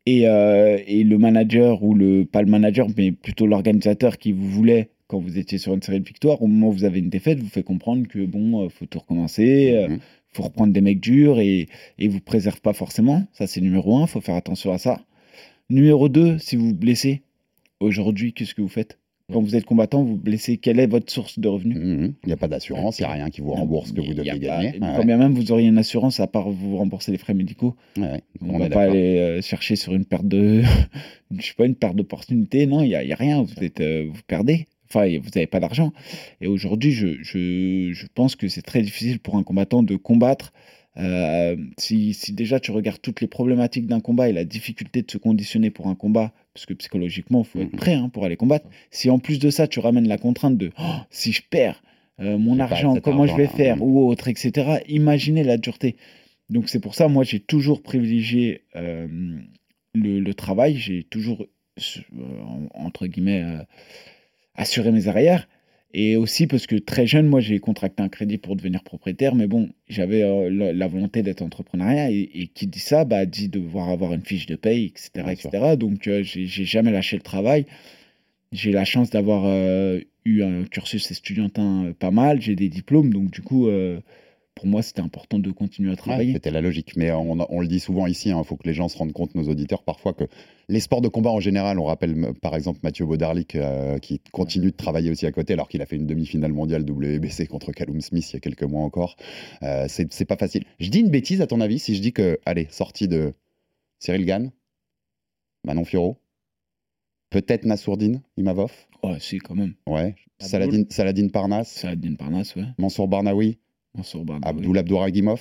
[0.07, 4.49] Et, euh, et le manager, ou le, pas le manager, mais plutôt l'organisateur qui vous
[4.49, 7.11] voulait quand vous étiez sur une série de victoires, au moment où vous avez une
[7.11, 9.99] défaite, vous fait comprendre que bon, euh, faut tout recommencer, euh, Mhm.
[10.33, 13.25] faut reprendre des mecs durs et, et vous préserve pas forcément.
[13.33, 15.01] Ça, c'est numéro un, faut faire attention à ça.
[15.71, 17.23] Numéro deux, si vous vous blessez,
[17.81, 18.99] aujourd'hui, qu'est-ce que vous faites?
[19.33, 22.15] Quand vous êtes combattant, vous blessez, quelle est votre source de revenus Mhm.
[22.23, 24.15] Il n'y a pas d'assurance, il n'y a rien qui vous rembourse ce que vous
[24.15, 24.47] pas- gagner.
[24.47, 27.75] Ouais, Quand bien même vous auriez une assurance, à part vous rembourser les frais médicaux,
[27.99, 28.23] ouais.
[28.41, 30.63] on, On va pas aller euh, chercher sur une perte de,
[31.37, 32.67] je sais pas, une perte d'opportunité.
[32.67, 33.43] Non, il y a, rien.
[33.43, 34.67] Vous êtes, euh, vous perdez.
[34.89, 35.93] Enfin, vous n'avez pas d'argent.
[36.41, 40.53] Et aujourd'hui, je, je, je pense que c'est très difficile pour un combattant de combattre.
[40.99, 45.11] Euh, si, si déjà tu regardes toutes les problématiques d'un combat et la difficulté de
[45.11, 47.79] se conditionner pour un combat, parce que psychologiquement, il faut être Mhm.
[47.79, 48.67] prêt hein, pour aller combattre.
[48.91, 51.83] Si en plus de ça, tu ramènes la contrainte de Oh, si je perds
[52.21, 53.83] euh, mon pas argent, comment je vais faire, mhm.
[53.83, 54.79] ou autre, etc.
[54.89, 55.97] Imaginez la dureté.
[56.49, 59.07] Donc c'est pour ça, moi, j'ai toujours privilégié euh,
[59.95, 60.77] le, le travail.
[60.77, 61.45] J'ai toujours,
[62.19, 63.45] en- entre guillemets,
[64.55, 65.47] assuré mes arrières.
[65.99, 69.35] Et aussi parce que très jeune, moi, j'ai contracté un crédit pour devenir propriétaire.
[69.35, 72.11] Mais bon, j'avais euh, la, la volonté d'être entrepreneuriat.
[72.11, 75.11] Et, et qui dit ça, bah, dit devoir avoir une fiche de paye, etc.
[75.15, 75.77] Bien etc.
[75.79, 77.65] Donc, euh, j'ai jamais lâché le travail.
[78.53, 82.43] J'ai la chance d'avoir euh, eu un cursus estudiantin euh, pas mal.
[82.43, 83.11] J'ai des diplômes.
[83.11, 83.71] Donc, du coup,
[84.57, 86.33] pour moi, c'était important de continuer à Ouais, travailler.
[86.33, 86.97] C'était la logique.
[86.97, 89.35] Mais on, on le dit souvent ici, il faut que les gens se rendent compte,
[89.35, 90.25] nos auditeurs, parfois, que
[90.69, 94.71] les sports de combat en général, on rappelle par exemple Mathieu Baudarlic, euh, qui continue
[94.73, 98.01] de travailler aussi à côté, alors qu'il a fait une demi-finale mondiale WBC contre Callum
[98.01, 99.17] Smith il y a quelques mois encore.
[99.63, 100.65] Euh, c'est pas facile.
[100.81, 103.35] Je dis une bêtise, à ton avis, si je dis que, allez, sortie de
[103.99, 104.51] Cyril Gann,
[105.65, 106.17] Manon Fiorot,
[107.31, 109.75] peut-être Nassourdine Imavov, Ouais, si, quand même.
[109.87, 110.15] ouais.
[110.41, 112.65] Saladin, Saladin Parnas, Saladin Parnasse, ouais.
[112.79, 113.59] Mansour Barnaoui.
[114.43, 115.41] Abdoul Abdouragimov.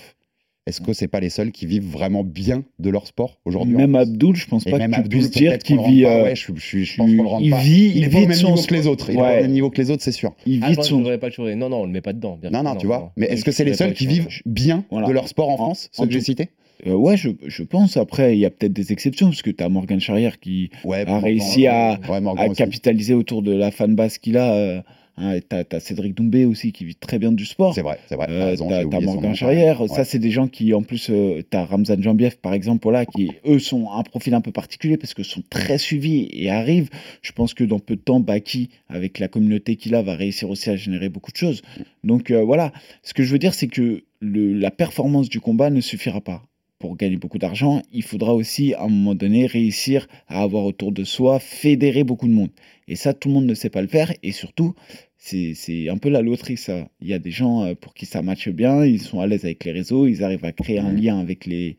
[0.67, 3.93] Est-ce que c'est pas les seuls qui vivent vraiment bien de leur sport aujourd'hui Même
[3.93, 6.01] Abdoul, je pense Et pas même que tu Abdoul, puisses dire peut-être qu'il vit.
[6.01, 7.59] pas, euh, ouais, je, je, je pense qu'on le rend il pas.
[7.59, 9.11] vit, Il au vit de même son niveau que les autres.
[9.11, 10.33] Il est au même niveau que les autres, c'est sûr.
[10.47, 10.95] Il Ah, vit que son.
[10.97, 11.55] je devrais pas le choisir.
[11.55, 12.39] Non, non, on le met pas dedans.
[12.41, 13.13] bien Non, sûr, non, tu vois.
[13.15, 15.07] Mais est-ce que c'est les seuls qui vivent bien Voilà.
[15.07, 16.49] de leur sport en France, ceux que j'ai cités
[16.87, 17.95] Euh, ouais, je, je pense.
[17.95, 21.01] Après, il y a peut-être des exceptions, parce que tu as Morgan Charrière qui Ouais,
[21.01, 24.51] a Morgan, réussi à, ouais, capitalisé autour de la fanbase qu'il a.
[24.55, 24.81] Euh,
[25.17, 27.73] hein, tu as, Cédric Doumbé aussi qui vit très bien du sport.
[27.73, 28.27] C'est vrai, c'est vrai.
[28.27, 29.35] t'as Euh, raison, t'as t'as Morgan.
[29.35, 29.87] Charrière, Ouais.
[29.87, 33.31] ça c'est des gens qui en plus, euh, t'as Ramzan Jambiev par exemple, voilà, qui
[33.47, 36.89] eux sont un profil un peu particulier parce que sont très suivis et arrivent.
[37.21, 40.49] Je pense que dans peu de temps, Baki, avec la communauté qu'il a, va réussir
[40.49, 41.61] aussi à générer beaucoup de choses.
[42.03, 42.71] Donc euh, voilà,
[43.03, 46.43] ce que je veux dire c'est que le- la performance du combat ne suffira pas.
[46.79, 50.91] Pour gagner beaucoup d'argent, il faudra aussi, à un moment donné, réussir à avoir autour
[50.91, 52.49] de soi, fédérer beaucoup de monde.
[52.87, 54.13] Et ça, tout le monde ne sait pas le faire.
[54.23, 54.73] Et surtout,
[55.17, 56.87] c'est un peu la loterie, ça.
[57.01, 59.45] Il y a des gens euh, pour qui ça matche bien, ils sont à l'aise
[59.45, 61.77] avec les réseaux, ils arrivent à créer un lien avec les,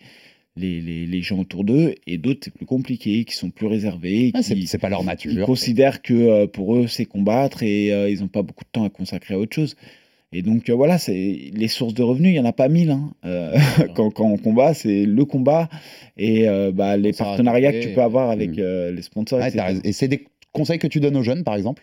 [0.57, 1.95] les, les- les gens autour d'eux.
[2.07, 4.33] Et d'autres, c'est plus compliqué, qui sont plus réservés.
[4.35, 5.47] Ah, c'est pas leur ils nature.
[5.47, 8.85] considèrent que euh, pour eux, c'est combattre et euh, ils n'ont pas beaucoup de temps
[8.85, 9.77] à consacrer à autre chose.
[10.33, 12.91] Et donc euh, voilà, c'est les sources de revenus, il n'y en a pas mille.
[12.91, 13.13] hein.
[13.25, 13.57] Euh,
[13.95, 15.69] quand, quand on combat, c'est le combat
[16.17, 18.61] et euh, bah, les partenariats que tu peux avoir avec Mm.
[18.61, 19.41] euh, les sponsors.
[19.85, 21.83] Et c'est des conseils que tu donnes aux jeunes, par exemple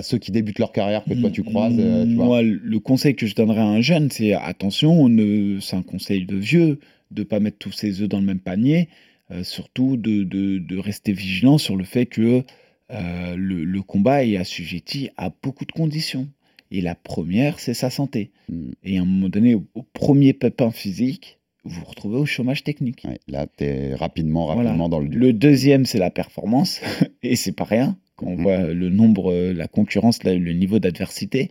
[0.00, 2.24] ceux qui débutent leur carrière, que toi tu croises tu vois?
[2.24, 5.60] Moi, le conseil que je donnerais à un jeune, c'est attention, ne...
[5.60, 6.78] c'est un conseil de vieux,
[7.10, 8.88] de pas mettre tous ses œufs dans le même panier,
[9.42, 12.44] surtout de, de- de rester vigilant sur le fait que
[12.90, 16.28] le, le combat est assujetti à beaucoup de conditions.
[16.76, 18.30] Et la première, c'est sa santé.
[18.82, 22.64] Et à un moment donné, au, au premier pépin physique, vous vous retrouvez au chômage
[22.64, 23.04] technique.
[23.08, 24.62] Ouais, là, tu es rapidement, Voilà.
[24.70, 25.20] rapidement dans le dur.
[25.20, 26.80] Le deuxième, c'est la performance,
[27.22, 27.96] et c'est pas rien.
[28.16, 28.42] Quand on Mhm.
[28.42, 31.50] voit le nombre, la concurrence, le niveau d'adversité,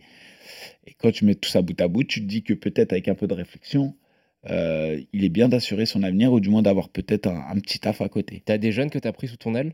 [0.86, 3.08] et quand tu mets tout ça bout à bout, tu te dis que peut-être avec
[3.08, 3.94] un peu de réflexion,
[4.50, 7.78] euh, il est bien d'assurer son avenir, ou du moins d'avoir peut-être un, un petit
[7.78, 8.42] taf à côté.
[8.44, 9.72] T'as des jeunes que t'as pris sous ton aile?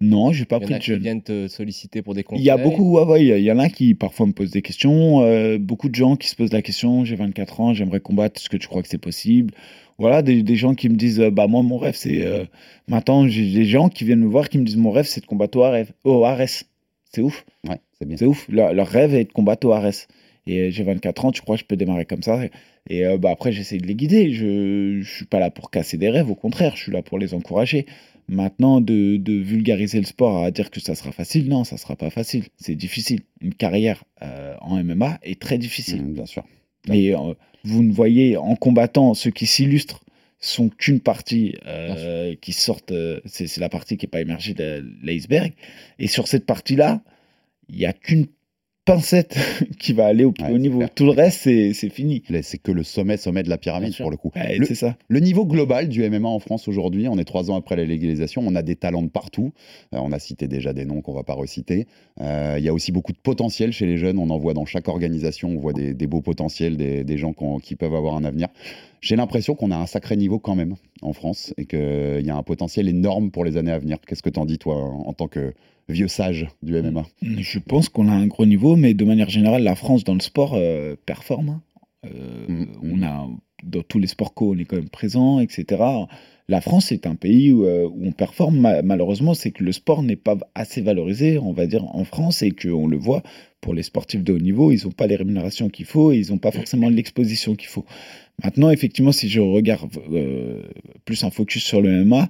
[0.00, 1.00] Non, j'ai pas Il y en pris a de qui jeunes.
[1.02, 2.42] viennent te solliciter pour des conseils.
[2.42, 4.26] Il y a beaucoup, ouais, ouais, il y a- il y en a qui parfois
[4.26, 7.60] me posent des questions, euh, beaucoup de gens qui se posent la question, j'ai 24
[7.60, 9.54] ans, j'aimerais combattre, est-ce que tu crois que c'est possible?
[9.98, 12.24] Voilà, des, des gens qui me disent, euh, bah moi mon rêve c'est...
[12.26, 12.44] euh,
[12.88, 15.26] Maintenant j'ai des gens qui viennent me voir qui me disent, mon rêve c'est de
[15.26, 15.58] combattre
[16.04, 16.46] au Ares.
[17.12, 18.16] C'est ouf, Ouais, c'est bien.
[18.16, 18.46] c'est ouf.
[18.48, 20.06] Leur, leur rêve est de combattre au Ares.
[20.50, 22.40] Et euh, j'ai 24 ans, tu crois que je peux démarrer comme ça?
[22.88, 25.96] Et euh, bah, après j'essaie de les guider, je ne suis pas là pour casser
[25.96, 27.86] des rêves, au contraire, je suis là pour les encourager.
[28.28, 31.96] Maintenant, de, de vulgariser le sport à dire que ça sera facile, non, ça sera
[31.96, 32.44] pas facile.
[32.56, 33.22] C'est difficile.
[33.40, 36.02] Une carrière euh, en MMA est très difficile.
[36.02, 36.44] Mm, bien sûr.
[36.92, 37.34] Et euh,
[37.64, 40.04] vous ne voyez en combattant ceux qui s'illustrent
[40.38, 44.84] sont qu'une partie euh, qui sortent, euh, c'est la partie qui n'est pas émergée de
[45.02, 45.52] l'iceberg.
[45.98, 47.02] Et sur cette partie-là,
[47.68, 48.26] il n'y a qu'une
[48.84, 49.36] pincette
[49.78, 50.78] qui va aller au plus Ouais, haut niveau.
[50.78, 50.94] clair.
[50.94, 52.22] Tout le reste, c'est fini.
[52.42, 54.30] C'est que le sommet, sommet de la pyramide pour le coup.
[54.34, 54.96] Ouais, Le- c'est ça.
[55.08, 58.42] Le niveau global du MMA en France aujourd'hui, on est trois ans après la légalisation,
[58.44, 59.52] on a des talents de partout.
[59.94, 61.86] Euh, on a cité déjà des noms qu'on va pas reciter.
[62.20, 64.18] Euh, Il y a aussi beaucoup de potentiel chez les jeunes.
[64.18, 67.34] On en voit dans chaque organisation, on voit des, des beaux potentiels, des, des gens
[67.62, 68.48] qui peuvent avoir un avenir.
[69.00, 72.36] J'ai l'impression qu'on a un sacré niveau quand même en France et qu'il y a
[72.36, 73.98] un potentiel énorme pour les années à venir.
[74.06, 75.54] Qu'est-ce que t'en dis toi en tant que
[75.90, 79.62] vieux sage du MMA Je pense qu'on a un gros niveau, mais de manière générale,
[79.62, 81.48] la France dans le sport euh, performe.
[81.50, 81.62] hein.
[82.06, 83.02] Euh, Mm, On mm.
[83.04, 83.28] a
[83.64, 85.82] dans tous les sports co, on est quand même présent, etc.
[86.48, 88.58] La France est un pays où, euh, on performe.
[88.58, 92.42] Ma- malheureusement, c'est que le sport n'est pas assez valorisé, on va dire, en France,
[92.42, 93.22] et qu'on le voit
[93.60, 96.30] pour les sportifs de haut niveau, ils n'ont pas les rémunérations qu'il faut, et ils
[96.32, 97.84] n'ont pas forcément l'exposition qu'il faut.
[98.42, 100.62] Maintenant, effectivement, si je regarde euh,
[101.04, 102.28] plus un focus sur le MMA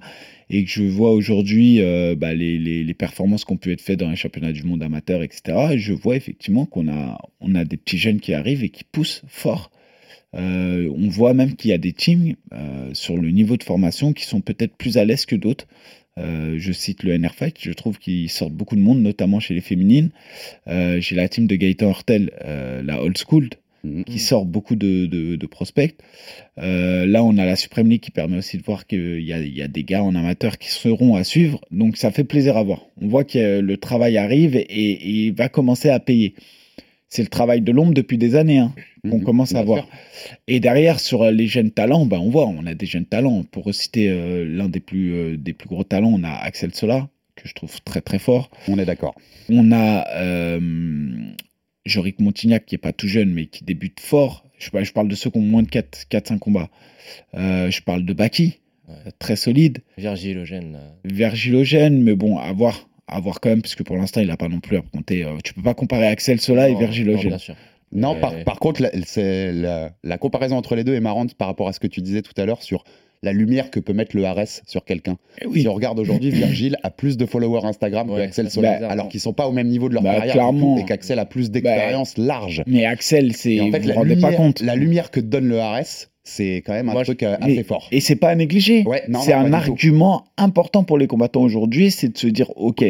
[0.49, 3.79] et que je vois aujourd'hui euh, bah, les, les- les performances qui ont pu être
[3.81, 7.63] faites dans les championnats du monde amateur, etc., je vois effectivement qu'on a, on a
[7.63, 9.71] des petits jeunes qui arrivent et qui poussent fort.
[10.35, 14.13] Euh, on voit même qu'il y a des teams euh, sur le niveau de formation
[14.13, 15.67] qui sont peut-être plus à l'aise que d'autres.
[16.17, 19.53] Euh, je cite le NR Fight, je trouve qu'ils sortent beaucoup de monde, notamment chez
[19.53, 20.09] les féminines.
[20.67, 22.31] J'ai la team de Gaëtan Hortel,
[22.83, 23.49] la Old School,
[23.83, 24.03] Mhm.
[24.03, 25.95] qui sort beaucoup de, de- de prospects.
[26.57, 29.55] Là, on a la Supreme League qui permet aussi de voir qu'il y a, il
[29.57, 31.59] y a des gars en amateur qui seront à suivre.
[31.71, 32.85] Donc, ça fait plaisir à voir.
[33.01, 36.35] On voit que le travail arrive et, et il va commencer à payer.
[37.13, 39.23] C'est le travail de l'ombre depuis des années hein, qu'on Mhm.
[39.25, 39.85] commence à voir.
[40.47, 43.43] Et derrière, sur euh, les jeunes talents, ben, on voit, on a des jeunes talents.
[43.43, 47.09] Pour reciter euh, l'un des plus, euh, des plus gros talents, on a Axel Sola,
[47.35, 48.49] que je trouve très très fort.
[48.69, 49.13] On est d'accord.
[49.49, 50.59] On a euh,
[51.85, 54.45] Jorick Montignac, qui est pas tout jeune, mais qui débute fort.
[54.57, 56.69] Je, je parle de ceux qui ont moins de 4-5 combats.
[57.33, 59.11] Je parle de Baki, Ouais.
[59.19, 59.79] très solide.
[60.73, 60.79] Là.
[61.05, 64.37] Virgilogène, mais bon, à voir, à voir quand même, parce que pour l'instant, il n'a
[64.37, 65.23] pas non plus à compter.
[65.25, 67.23] euh, tu peux pas comparer Axel Sola et Non, Virgilogène.
[67.23, 67.55] non, bien sûr.
[67.93, 71.73] Non, par, par contre, la, la comparaison entre les deux est marrante par rapport à
[71.73, 72.83] ce que tu disais tout à l'heure sur
[73.23, 75.17] la lumière que peut mettre le RS sur quelqu'un.
[75.41, 75.61] Eh oui.
[75.61, 78.55] Si on regarde aujourd'hui, Virgile a plus de followers Instagram Ouais, que Axel ça, c'est
[78.55, 80.77] Sola, bizarre, alors qu'ils sont pas au même niveau de leur Bah, carrière clairement.
[80.77, 82.63] et qu'Axel a plus d'expérience large.
[82.67, 84.61] Mais Axel, c'est, en fait, vous la vous rendez lumière, pas compte.
[84.61, 87.63] la lumière que donne le RS, c'est quand même un Moi, truc euh, Mais- assez
[87.63, 87.87] fort.
[87.91, 88.83] Et c'est pas à négliger.
[88.85, 92.83] Ouais, c'est un argument important pour les combattants aujourd'hui, c'est de se dire, ok,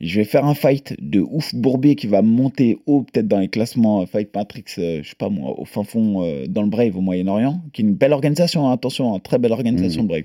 [0.00, 3.48] je vais faire un fight de ouf bourbier qui va monter haut, peut-être dans les
[3.48, 6.68] classements euh, Fight Matrix, euh, je sais pas moi, au fin fond, euh, dans le
[6.68, 10.08] Brave au Moyen-Orient, qui est une belle organisation, hein, attention, hein, très belle organisation le
[10.08, 10.24] Brave.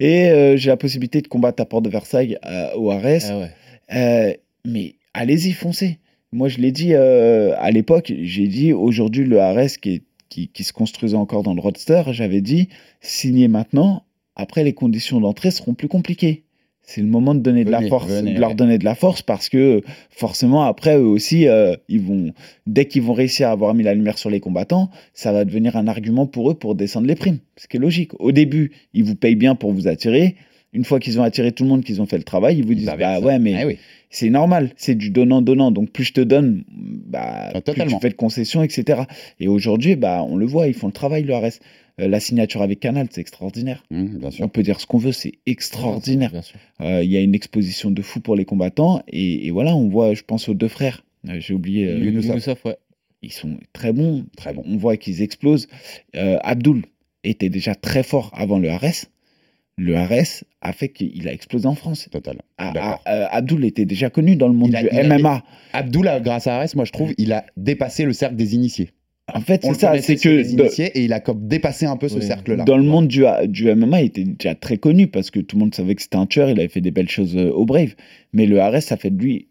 [0.00, 3.04] Et euh, j'ai la possibilité de combattre à Port de Versailles euh, au Ares.
[3.30, 3.50] Ah ouais.
[3.94, 4.32] Euh,
[4.64, 5.98] mais allez-y, foncez.
[6.30, 9.38] Moi, je l'ai dit à l'époque, j'ai dit aujourd'hui, le
[9.78, 12.68] qui est qui, qui se construisait encore dans le roadster, j'avais dit
[13.00, 14.04] signez maintenant.
[14.36, 16.44] Après, les conditions d'entrée seront plus compliquées.
[16.90, 19.20] C'est le moment de donner de la force, venez, de leur donner de la force
[19.20, 22.32] parce que forcément après eux aussi, euh, ils vont
[22.66, 25.76] dès qu'ils vont réussir à avoir mis la lumière sur les combattants, ça va devenir
[25.76, 27.40] un argument pour eux pour descendre les primes.
[27.58, 28.12] Ce qui est logique.
[28.18, 30.36] Au début, ils vous payent bien pour vous attirer.
[30.72, 32.72] Une fois qu'ils ont attiré tout le monde, qu'ils ont fait le travail, ils vous
[32.72, 33.20] disent bah ça.
[33.20, 33.76] ouais mais Ah oui.
[34.08, 35.70] c'est normal, c'est du donnant donnant.
[35.70, 39.02] Donc plus je te donne, bah Ah, plus tu fais de concessions, etc.
[39.40, 41.60] Et aujourd'hui, bah on le voit, ils font le travail le RS.
[42.00, 43.84] Euh, la signature avec Canal, c'est extraordinaire.
[43.90, 44.44] Mmh, bien sûr.
[44.44, 46.32] On peut dire ce qu'on veut, c'est extraordinaire.
[46.80, 49.02] Euh, Il y a une exposition de fou pour les combattants.
[49.08, 51.04] Et, et voilà, on voit, je pense aux deux frères.
[51.28, 51.90] Euh, J'ai oublié.
[51.98, 52.76] Younoussov, ouais.
[53.22, 54.26] ils sont très bons.
[54.36, 54.62] Très bons.
[54.66, 55.66] On voit qu'ils explosent.
[56.14, 56.84] Abdul
[57.24, 59.06] était déjà très fort avant le RS.
[59.80, 62.08] Le RS a fait qu'il a explosé en France.
[62.10, 62.38] Total.
[62.58, 65.44] Ah, ah, Abdul était déjà connu dans le monde a- du MMA.
[65.72, 68.90] Abdullah, grâce à Ares, moi je trouve, il a dépassé le cercle des initiés.
[69.34, 70.00] En fait, c'est ça.
[70.00, 72.22] C'est que les de- initiés et il a comme dépassé un peu ce Oui.
[72.22, 72.64] cercle-là.
[72.64, 75.60] dans le monde du, du MMA, il était déjà très connu parce que tout le
[75.60, 76.48] monde savait que c'était un tueur.
[76.50, 77.94] Il avait fait des belles choses euh, au Brave.
[78.32, 79.48] Mais le RS, ça fait de lui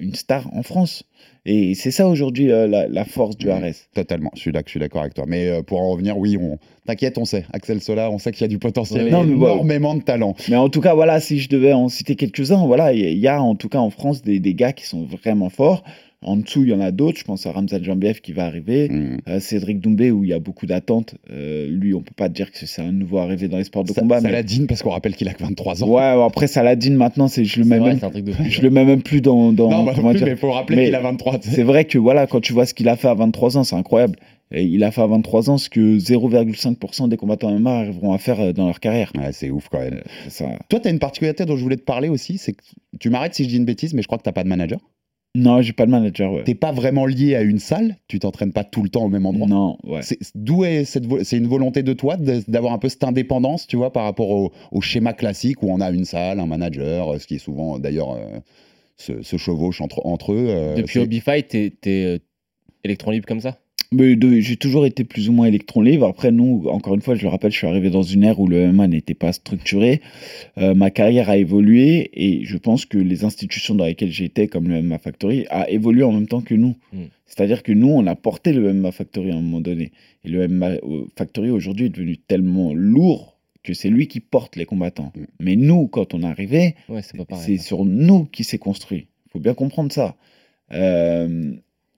[0.00, 1.04] une, star en France.
[1.46, 3.64] Et c'est ça aujourd'hui euh, la, la force du Mhm.
[3.64, 3.88] RS.
[3.94, 5.24] Totalement, je suis d'accord avec toi.
[5.26, 6.58] Mais euh, pour en revenir, oui, on...
[6.86, 7.44] t'inquiète, on sait.
[7.52, 9.54] Axel Sola, on sait qu'il y a du potentiel Non, mais voilà.
[9.54, 10.34] énormément de talent.
[10.50, 13.28] Mais en tout cas, voilà, si je devais en citer quelques-uns, voilà, il y, y
[13.28, 15.84] a en tout cas en France des, des gars qui sont vraiment forts.
[16.22, 17.18] En dessous, il y en a d'autres.
[17.18, 18.88] Je pense à Ramzan Jambiev qui va arriver.
[18.88, 19.18] Mm.
[19.28, 21.16] Euh, Cédric Doumbé, où il y a beaucoup d'attentes.
[21.30, 23.92] Euh, lui, on peut pas dire que c'est un nouveau arrivé dans les sports de
[23.92, 24.20] Sa- combat.
[24.20, 24.28] mais...
[24.30, 25.88] Saladin, parce qu'on rappelle qu'il a que 23 ans.
[25.88, 29.02] Ouais, après Saladin, maintenant, c'est, je le mets vrai, même, de je le mets même
[29.02, 29.52] plus dans.
[29.52, 30.26] dans non, bah, plus, dire.
[30.26, 31.38] mais il faut rappeler qu'il a 23.
[31.38, 31.56] tu sais.
[31.56, 33.76] C'est vrai que voilà, quand tu vois ce qu'il a fait à 23 ans, c'est
[33.76, 34.16] incroyable.
[34.54, 38.18] Et il a fait à 23 ans ce que 0,5% des combattants MMA arriveront à
[38.18, 39.10] faire euh, dans leur carrière.
[39.16, 39.94] Ouais, c'est ouf quand même.
[39.94, 40.44] Euh, Ça...
[40.68, 42.62] Toi, tu as une particularité dont je voulais te parler aussi, c'est que
[43.00, 44.78] tu m'arrêtes si je dis une bêtise, mais je crois que t'as pas de manager.
[45.34, 46.30] Non, j'ai pas de manager.
[46.30, 46.44] Ouais.
[46.44, 49.24] T'es pas vraiment lié à une salle, tu t'entraînes pas tout le temps au même
[49.24, 49.46] endroit.
[49.48, 50.02] Non, ouais.
[50.02, 53.66] C'est- D'où est cette vo- c'est une volonté de toi d'avoir un peu cette indépendance,
[53.66, 57.14] tu vois, par rapport au, au schéma classique où on a une salle, un manager,
[57.14, 58.40] euh, ce qui est souvent euh, d'ailleurs euh,
[58.98, 60.46] se, se chevauche entre, entre eux.
[60.50, 62.18] euh, Depuis Hobby Fight, t'es t'es, euh,
[62.84, 63.58] électron libre comme ça?
[63.90, 66.06] Mais j'ai toujours été plus ou moins électron libre.
[66.06, 68.46] Après, nous, encore une fois, je le rappelle, je suis arrivé dans une ère où
[68.46, 70.00] le MMA n'était pas structuré.
[70.58, 74.68] Euh, ma carrière a évolué et je pense que les institutions dans lesquelles j'étais, comme
[74.68, 76.76] le MMA Factory, a évolué en même temps que nous.
[76.92, 77.04] Mm.
[77.26, 79.92] C'est-à-dire que nous, on a porté le MMA Factory à un moment donné.
[80.24, 80.76] Et le MMA
[81.16, 85.12] Factory aujourd'hui est devenu tellement lourd que c'est lui qui porte les combattants.
[85.14, 85.24] Mm.
[85.40, 89.08] Mais nous, quand on est arrivé, Ouais, c'est sur nous qui s'est construit.
[89.26, 90.16] Il faut bien comprendre ça.
[90.72, 91.52] Euh,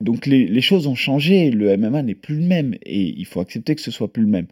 [0.05, 1.51] donc les, les choses ont changé.
[1.51, 4.29] Le MMA n'est plus le même et il faut accepter que ce soit plus le
[4.29, 4.47] même.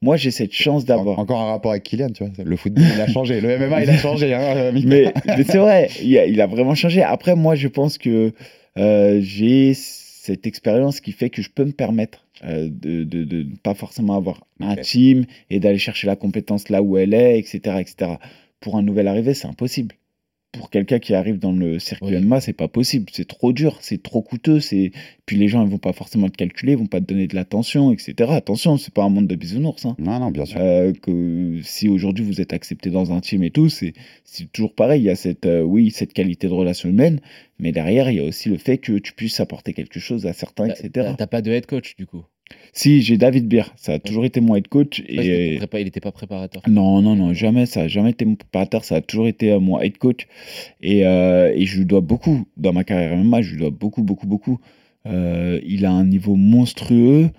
[0.00, 1.18] Moi, j'ai cette chance d'avoir.
[1.18, 2.32] Encore un rapport avec Kylian, tu vois.
[2.44, 3.40] Le football, il a changé.
[3.40, 4.32] Le MMA, il a changé.
[4.32, 7.02] Hein, euh, mais, mais c'est vrai, il a, il a vraiment changé.
[7.02, 8.32] Après, moi, je pense que
[8.76, 13.42] euh, j'ai cette expérience qui fait que je peux me permettre euh, de, de, de
[13.42, 17.38] ne pas forcément avoir un team et d'aller chercher la compétence là où elle est,
[17.38, 17.78] etc.
[17.80, 18.12] etc.
[18.60, 19.96] Pour un nouvel arrivé, c'est impossible.
[20.52, 22.24] Pour quelqu'un qui arrive dans le circuit Oui.
[22.24, 23.06] MMA, c'est pas possible.
[23.12, 24.60] C'est trop dur, c'est trop coûteux.
[24.60, 24.92] C'est
[25.26, 27.34] puis les gens ils vont pas forcément te calculer, ils vont pas te donner de
[27.34, 28.14] l'attention, etc.
[28.30, 29.84] Attention, c'est pas un monde de bisounours.
[29.84, 29.94] Hein.
[29.98, 30.58] Non, non, bien sûr.
[30.58, 33.92] Euh, que si aujourd'hui vous êtes accepté dans un team et tout, c'est
[34.52, 35.02] toujours pareil.
[35.02, 37.20] Il y a cette, euh, oui, cette qualité de relation humaine,
[37.58, 40.32] mais derrière, il y a aussi le fait que tu puisses apporter quelque chose à
[40.32, 40.90] certains, etc.
[40.92, 42.24] T'as t'as pas de head coach du coup
[42.72, 45.00] Si, j'ai David Beer, ça a toujours été mon head coach.
[45.00, 45.60] Ouais, Et...
[45.74, 46.62] il était pas préparateur.
[46.68, 47.66] Non, non, non, jamais.
[47.66, 48.84] Ça a jamais été mon préparateur.
[48.84, 50.28] Ça a toujours été euh, mon head coach.
[50.80, 52.46] Et, euh, et je lui dois beaucoup.
[52.56, 54.60] Dans ma carrière MMA, je lui dois beaucoup, beaucoup, beaucoup.
[55.06, 57.30] Euh, il a un niveau monstrueux.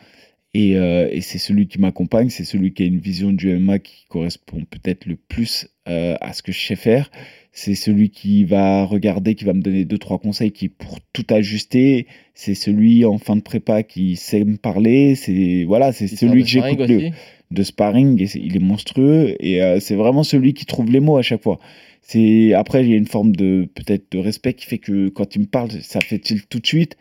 [0.53, 2.29] Et, euh, et c'est celui qui m'accompagne.
[2.29, 6.33] C'est celui qui a une vision du MMA qui correspond peut-être le plus euh, à
[6.33, 7.12] ce que je sais faire.
[7.51, 11.25] C'est celui qui va regarder, qui va me donner deux, trois conseils qui pour tout
[11.29, 12.07] ajuster.
[12.33, 15.15] C'est celui en fin de prépa qui sait me parler.
[15.15, 17.12] C'est voilà, c'est celui que j'écoute le,
[17.51, 21.17] de sparring et il est monstrueux et euh, c'est vraiment celui qui trouve les mots
[21.17, 21.59] à chaque fois.
[22.01, 25.35] C'est après il y a une forme de peut-être de respect qui fait que quand
[25.35, 26.97] il me parle ça fait tilt tout de suite?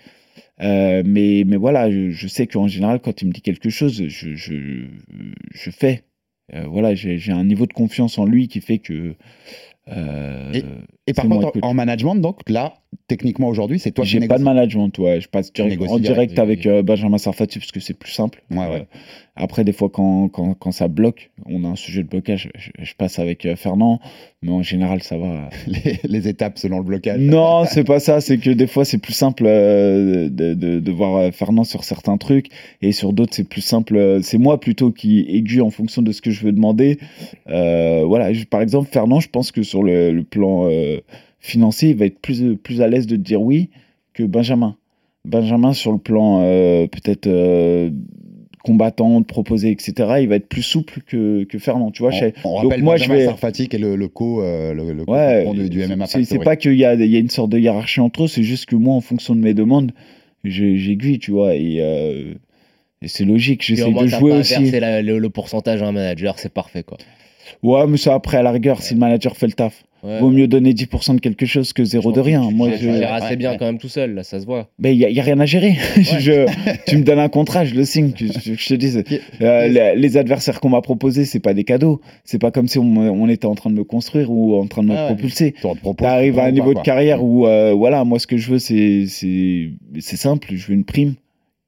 [0.60, 4.08] Euh, mais mais voilà je, je sais qu'en général quand il me dit quelque chose
[4.08, 4.86] je je,
[5.54, 6.02] je fais.
[6.54, 9.14] Euh, voilà j'ai j'ai un niveau de confiance en lui qui fait que
[9.90, 10.52] euh,
[11.06, 12.74] Et par contre, en, en management, donc là,
[13.06, 15.20] techniquement aujourd'hui, c'est toi qui j'ai pas de management, ouais.
[15.20, 18.42] Je passe direct, en direct, avec euh, Benjamin Sarfati parce que c'est plus simple.
[18.50, 18.80] Ouais, ouais.
[18.80, 18.98] Euh,
[19.40, 22.70] après, des fois, quand, quand, quand ça bloque, on a un sujet de blocage, je,
[22.82, 24.00] je passe avec Fernand,
[24.42, 25.48] mais en général, ça va.
[25.68, 27.20] les, les étapes selon le blocage.
[27.20, 28.20] non, c'est pas ça.
[28.20, 32.48] C'est que des fois, c'est plus simple de, de, de voir Fernand sur certains trucs
[32.82, 34.18] et sur d'autres, c'est plus simple.
[34.22, 36.98] C'est moi plutôt qui aiguille en fonction de ce que je veux demander.
[37.46, 40.98] Voilà, je- par exemple, Fernand, je pense que sur le, le plan euh,
[41.40, 43.70] financier, il va être plus, plus à l'aise de te dire oui
[44.14, 44.76] que Benjamin.
[45.24, 47.90] Benjamin, sur le plan euh, peut-être euh,
[48.64, 51.90] combattant, de proposer, etc., il va être plus souple que, que Fernand.
[51.90, 53.24] Tu vois, je- On, on donc rappelle moi, Benjamin je vais.
[53.26, 56.24] Sarfati qui est le, le co, euh, le, le Ouais, co-patron du, du MMA c'est-
[56.24, 58.42] c'est pas qu'il y a, il y a une sorte de hiérarchie entre eux, c'est
[58.42, 59.92] juste que moi, en fonction de mes demandes,
[60.44, 62.34] j'ai- j'aiguille, tu vois, et, euh,
[63.02, 63.62] et c'est logique.
[63.62, 64.54] J'essaie de jouer aussi.
[65.02, 66.98] le, le pourcentage à un manager, c'est parfait quoi.
[67.62, 70.20] Ouais, mais ça après, à la rigueur, si le manager fait le taf, Ouais.
[70.20, 72.52] vaut mieux donner 10% de quelque chose que zéro de rien.
[72.52, 72.92] Moi, Tu je.
[72.98, 73.56] gères assez ouais, bien ouais.
[73.58, 74.68] quand même tout seul, là, ça se voit.
[74.78, 75.72] Ben, il n'y a, y a rien à gérer.
[75.96, 76.46] je,
[76.86, 78.12] tu me donnes un contrat, je le signe.
[78.12, 78.96] Tu- tu- je te dis,
[79.40, 82.00] euh, les, les adversaires qu'on m'a proposés, c'est pas des cadeaux.
[82.22, 84.88] C'est pas comme si on, était en train de me construire ou en train de
[84.90, 85.50] me Ah propulser.
[85.60, 88.52] Propose T'arrives à un niveau pas, de carrière où, euh, voilà, moi, ce que je
[88.52, 89.08] veux, c'est
[89.98, 90.48] simple.
[90.52, 91.14] Je veux une prime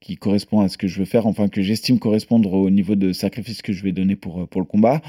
[0.01, 3.13] qui correspond à ce que je veux faire, enfin, que j'estime correspondre au niveau de
[3.13, 5.03] sacrifice que je vais donner pour, pour le combat.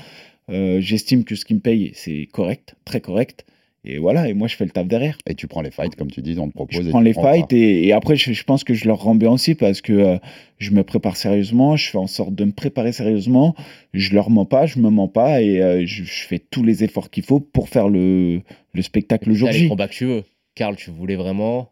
[0.49, 3.45] Euh, j'estime que ce qui me paye, c'est correct, très correct.
[3.83, 5.17] Et voilà, et moi, je fais le taf derrière.
[5.27, 6.83] Et tu prends les fights, comme tu dis, on te propose.
[6.85, 9.31] Je prends les fights et, et après, je, je pense que je leur rends bien
[9.31, 10.17] aussi parce que euh,
[10.59, 13.55] je me prépare sérieusement, je fais en sorte de me préparer sérieusement,
[13.93, 16.83] je leur mens pas, je me mens pas et euh, je, je fais tous les
[16.83, 18.41] efforts qu'il faut pour faire le,
[18.73, 19.69] le spectacle le jour les J.
[19.69, 20.23] combats que tu veux.
[20.53, 21.71] Karl, tu voulais vraiment.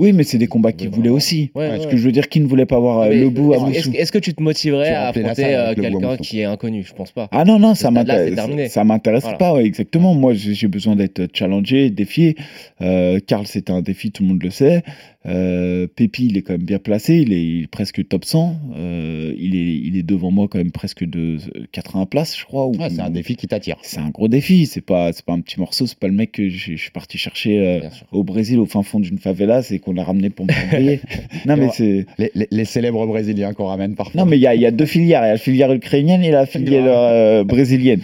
[0.00, 1.14] Oui, mais c'est des combats voulaient vraiment.
[1.16, 1.50] aussi.
[1.54, 1.90] Ouais, Parce ouais.
[1.90, 3.64] que je veux dire, qui ne voulait pas voir euh, Mais le bout à est-ce-
[3.66, 6.82] Moussou Est-ce est-ce que tu te motiverais à affronter euh, quelqu'un qui est inconnu?
[6.88, 7.28] Je pense pas.
[7.32, 8.34] Ah non, non, ça m'intéresse.
[8.72, 9.38] Ça m'intéresse Voilà.
[9.38, 10.14] pas, ouais, exactement.
[10.14, 12.36] Moi, j'ai j'ai besoin d'être challengé, défié.
[12.80, 14.82] Euh, Karl, c'était un défi, tout le monde le sait.
[15.26, 17.16] Euh, Pépi, il est quand même bien placé.
[17.18, 18.56] Il est, il est presque top 100.
[18.76, 21.36] Euh, il, est, il est devant moi quand même presque de
[21.72, 22.66] 80 places, je crois.
[22.68, 23.76] Ouais, c'est un défi qui t'attire.
[23.82, 24.64] C'est un gros défi.
[24.66, 25.86] C'est pas, c'est pas un petit morceau.
[25.86, 27.80] C'est pas le mec que je suis parti chercher euh,
[28.12, 29.62] au Brésil, au fin fond d'une favela.
[29.62, 31.00] C'est qu'on l'a ramené pour me payer.
[31.46, 32.06] non, mais c'est.
[32.18, 34.18] Les, les- les célèbres brésiliens qu'on ramène parfois.
[34.22, 35.20] Non, mais il y a, y a deux filières.
[35.22, 38.00] Il y a la filière ukrainienne et la filière euh, brésilienne.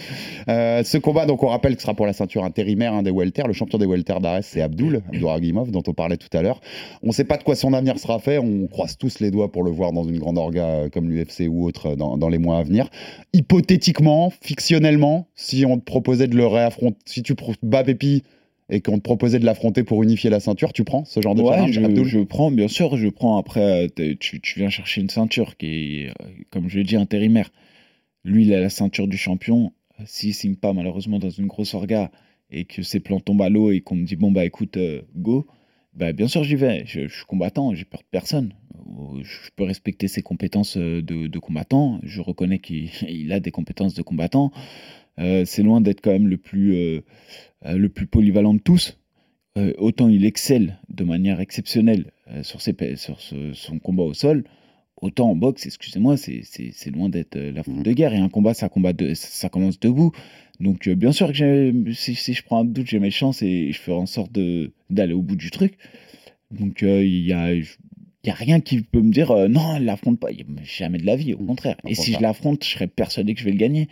[0.48, 3.42] Ce combat, donc on rappelle que ce sera pour la ceinture intérimaire hein, des welter.
[3.46, 6.60] Le champion des welter d'Ares, c'est Abdul, Abdouragimov, dont on parlait tout à l'heure.
[7.06, 8.38] On ne sait pas de quoi son avenir sera fait.
[8.38, 11.46] On croise tous les doigts pour le voir dans une grande orga euh, comme l'UFC
[11.48, 12.90] ou autre euh, dans, dans les mois à venir.
[13.32, 18.24] Hypothétiquement, fictionnellement, si on te proposait de le réaffronter, si tu bats Pépi
[18.70, 21.42] et qu'on te proposait de l'affronter pour unifier la ceinture, tu prends ce genre de
[21.42, 23.38] Ouais, challenge, je, prends, bien sûr, je prends.
[23.38, 26.12] Après, euh, tu, tu viens chercher une ceinture qui est,
[26.50, 27.50] comme je l'ai dit, intérimaire.
[28.24, 29.72] Lui, il a la ceinture du champion.
[30.06, 32.10] S'il signe pas, malheureusement, dans une grosse orga
[32.50, 35.02] et que ses plans tombent à l'eau et qu'on me dit, bon, bah écoute, euh,
[35.14, 35.46] go,
[35.96, 36.84] bah, bien sûr, j'y vais.
[36.86, 38.52] Je, suis combattant, j'ai peur de personne.
[39.22, 42.00] Je peux respecter ses compétences euh, de, combattant.
[42.02, 44.52] Je reconnais qu'il il a des compétences de combattant.
[45.18, 46.76] Euh, c'est loin d'être quand même le plus,
[47.64, 48.98] euh, polyvalent de tous.
[49.78, 54.44] Autant il excelle de manière exceptionnelle sur, ses, sur son combat au sol,
[55.00, 56.42] autant en boxe, excusez-moi, c'est-
[56.90, 58.12] loin d'être euh, la faute de guerre.
[58.14, 60.12] Et un combat, ça, combat de, ça commence debout.
[60.60, 63.72] Donc, euh, bien sûr que si, si je prends un doute, j'ai mes chances et
[63.72, 64.32] je ferai en sorte
[64.90, 65.74] d'aller au bout du truc.
[66.50, 67.52] Donc, euh, il y a.
[67.54, 70.30] Il n'y a rien qui peut me dire euh, non, elle l'affronte pas.
[70.64, 71.76] Jamais de la vie, au contraire.
[71.86, 73.88] Et si je l'affronte, je serais persuadé que je vais le gagner.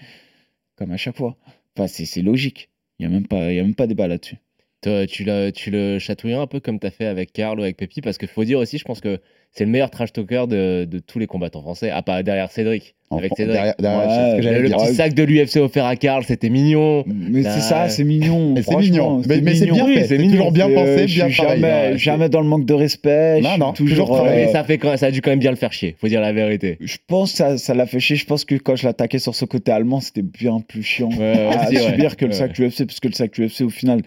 [0.76, 1.36] Comme à chaque fois.
[1.76, 2.68] Enfin, c'est logique.
[2.98, 4.36] Il n'y a, même pas- il y a même pas débat là-dessus.
[4.82, 7.62] Toi, tu, le, tu le chatouilles un peu comme tu as fait avec Karl ou
[7.62, 9.20] avec Pépi, parce qu'il faut dire aussi, je pense que
[9.54, 12.94] c'est le meilleur trash talker de, de tous les combattants français, à part derrière Cédric.
[13.10, 13.54] En- avec Cédric.
[13.54, 14.76] derrière- derrière, Ouais, c'est ce que Le, j'allais le dire.
[14.78, 17.04] petit sac de l'UFC offert à Karl, c'était mignon.
[17.06, 18.54] Mais c'est ça, c'est mignon.
[18.62, 19.22] C'est mignon.
[19.28, 21.98] Mais- mais c'est bien fait, c'est toujours bien Euh, pensé, je bien suis travaillé.
[21.98, 23.40] Jamais, dans le manque de respect.
[23.42, 24.16] Non, non, toujours toujours.
[24.16, 24.46] travaillé.
[24.48, 26.20] Euh, ça, fait, quand- ça a dû quand même bien le faire chier, faut dire
[26.22, 26.78] la vérité.
[26.80, 28.16] Je pense que ça, ça l'a fait chier.
[28.16, 31.46] Je pense que quand je l'attaquais sur ce côté allemand, c'était bien plus chiant Ouais,
[31.52, 31.82] à aussi, ouais.
[31.90, 34.00] subir que le sac UFC, parce que le sac UFC, au final,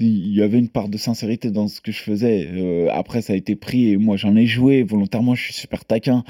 [0.00, 2.48] il y avait une part de sincérité dans ce que je faisais.
[2.52, 4.84] Euh, après, ça a été pris et moi, j'en ai joué.
[4.88, 6.24] Volontairement, je suis super taquin.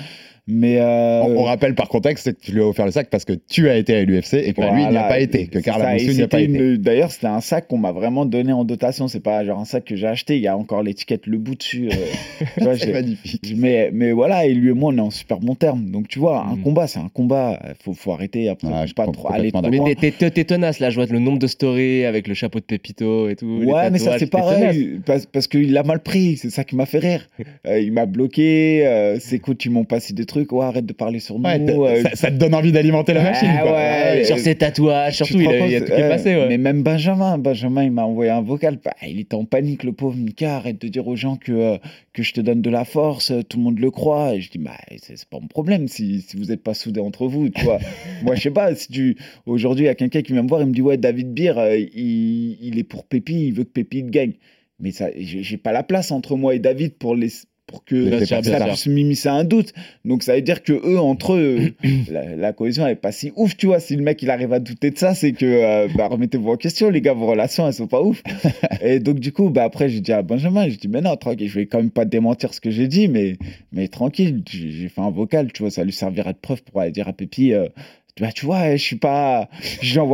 [0.48, 0.80] Mais.
[0.80, 3.24] euh, On, on rappelle par contexte c'est que tu lui as offert le sac parce
[3.24, 6.12] que tu as été à l'UFC et que lui n'y a pas été, que Amoussou
[6.12, 6.78] n'y a pas été.
[6.78, 9.06] D'ailleurs, c'était un sac qu'on m'a vraiment donné en dotation.
[9.08, 10.36] C'est pas genre un sac que j'ai acheté.
[10.36, 11.90] Il y a encore l'étiquette le bout dessus.
[11.92, 13.54] euh, C'est magnifique.
[13.56, 15.90] mais, mais voilà, et lui et moi, on est en super bon terme.
[15.90, 16.62] Donc, tu vois, un Mm.
[16.62, 17.60] combat, c'est un combat.
[17.84, 18.68] Faut, faut arrêter après.
[18.68, 19.84] Faut je pas trop aller trop loin.
[19.86, 22.58] Mais t'es- t'es t'es tenace là, je vois le nombre de stories avec le chapeau
[22.58, 23.60] de Pépito et tout.
[23.60, 25.00] les Ouais, mais ça, c'est pareil.
[25.04, 26.36] Parce, parce qu'il a mal pris.
[26.36, 27.28] C'est ça qui m'a fait rire.
[27.66, 28.86] Euh, il m'a bloqué.
[28.86, 30.37] Euh, ses coachs, ils m'ont passé des trucs.
[30.50, 31.44] Ouais, arrête de parler sur nous.
[31.44, 33.48] Ouais, euh, ça, ça te donne envie d'alimenter la Ouais, machine.
[33.62, 33.72] quoi.
[33.72, 34.24] ouais.
[34.24, 36.34] Sur ses tatouages, surtout, il, a- il y a tout qui est passé.
[36.36, 36.48] Ouais.
[36.48, 38.78] Mais même Benjamin, Benjamin, il m'a envoyé un vocal.
[38.84, 40.56] Bah, il était en panique, le pauvre Mika.
[40.56, 41.78] Arrête de dire aux gens que, euh,
[42.12, 43.30] que je te donne de la force.
[43.30, 44.34] euh, Tout le monde le croit.
[44.34, 44.72] Et je dis, bah,
[45.02, 47.48] c'est pas mon problème si, si vous n'êtes pas soudés entre vous.
[47.48, 47.78] Tu vois.
[48.22, 48.74] Moi, je sais pas.
[48.74, 49.16] Si tu...
[49.46, 50.60] Aujourd'hui, il y a quelqu'un qui vient me voir.
[50.62, 53.46] Il me dit, ouais, David Beer, euh, il, il est pour Pépi.
[53.48, 54.32] Il veut que Pépi gagne.
[54.80, 57.28] Mais ça, j'ai pas la place entre moi et David pour, les,
[57.68, 58.66] pour que sûr.
[58.66, 59.72] puisse m'immiscer un doute.
[60.04, 61.74] Donc ça veut dire que eux entre eux,
[62.10, 63.78] la, la cohésion elle est pas si ouf, tu vois.
[63.78, 66.56] Si le mec il arrive à douter de ça, c'est que euh, bah, remettez-vous en
[66.56, 68.22] question, les gars, vos relations elles sont pas ouf.
[68.82, 71.48] Et donc du coup, bah après j'ai dit à Benjamin, j'ai dit mais non tranquille,
[71.48, 73.36] je vais quand même pas démentir ce que j'ai dit, mais
[73.72, 76.80] mais tranquille, j'ai j'ai fait un vocal, tu vois, ça lui servira de preuve pour
[76.80, 77.52] aller dire à Pépi.
[77.52, 77.68] euh,
[78.20, 79.48] bah, tu vois, je suis pas,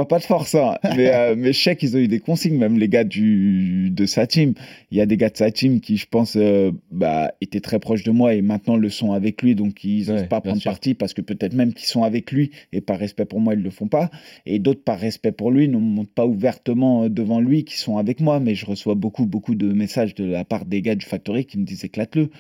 [0.09, 0.77] pas de force, hein.
[0.97, 4.07] mais, euh, mais je sais qu'ils ont eu des consignes, même les gars du, de
[4.07, 4.55] sa team.
[4.91, 7.79] Il y a des gars de sa team qui, je pense, euh, bah, étaient très
[7.79, 10.61] proches de moi et maintenant le sont avec lui, donc ils n'osent Ouais, pas prendre
[10.61, 10.71] sûr.
[10.71, 13.63] parti parce que peut-être même qu'ils sont avec lui et par respect pour moi, ils
[13.63, 14.11] le font pas.
[14.47, 17.77] Et d'autres, par respect pour lui, ne me montrent pas ouvertement euh, devant lui qui
[17.79, 20.95] sont avec moi, mais je reçois beaucoup, beaucoup de messages de la part des gars
[20.95, 22.31] du Factory qui me disent éclate-le.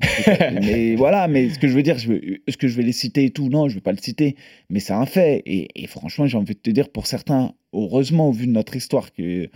[0.00, 2.92] Mais voilà, mais ce que je veux dire, je veux- est-ce que je vais les
[2.92, 4.36] citer et tout Non, je vais pas le citer,
[4.70, 5.42] mais c'est un fait.
[5.46, 8.74] Et, et franchement, j'ai envie de te dire, pour certains, heureusement, au vu de notre
[8.76, 9.48] histoire que,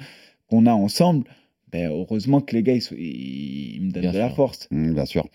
[0.48, 1.24] qu'on a ensemble,
[1.72, 4.68] ben, heureusement que les gars, ils, sont- ils- ils me donnent Bien de la force.
[4.70, 5.26] Mmh, bien sûr.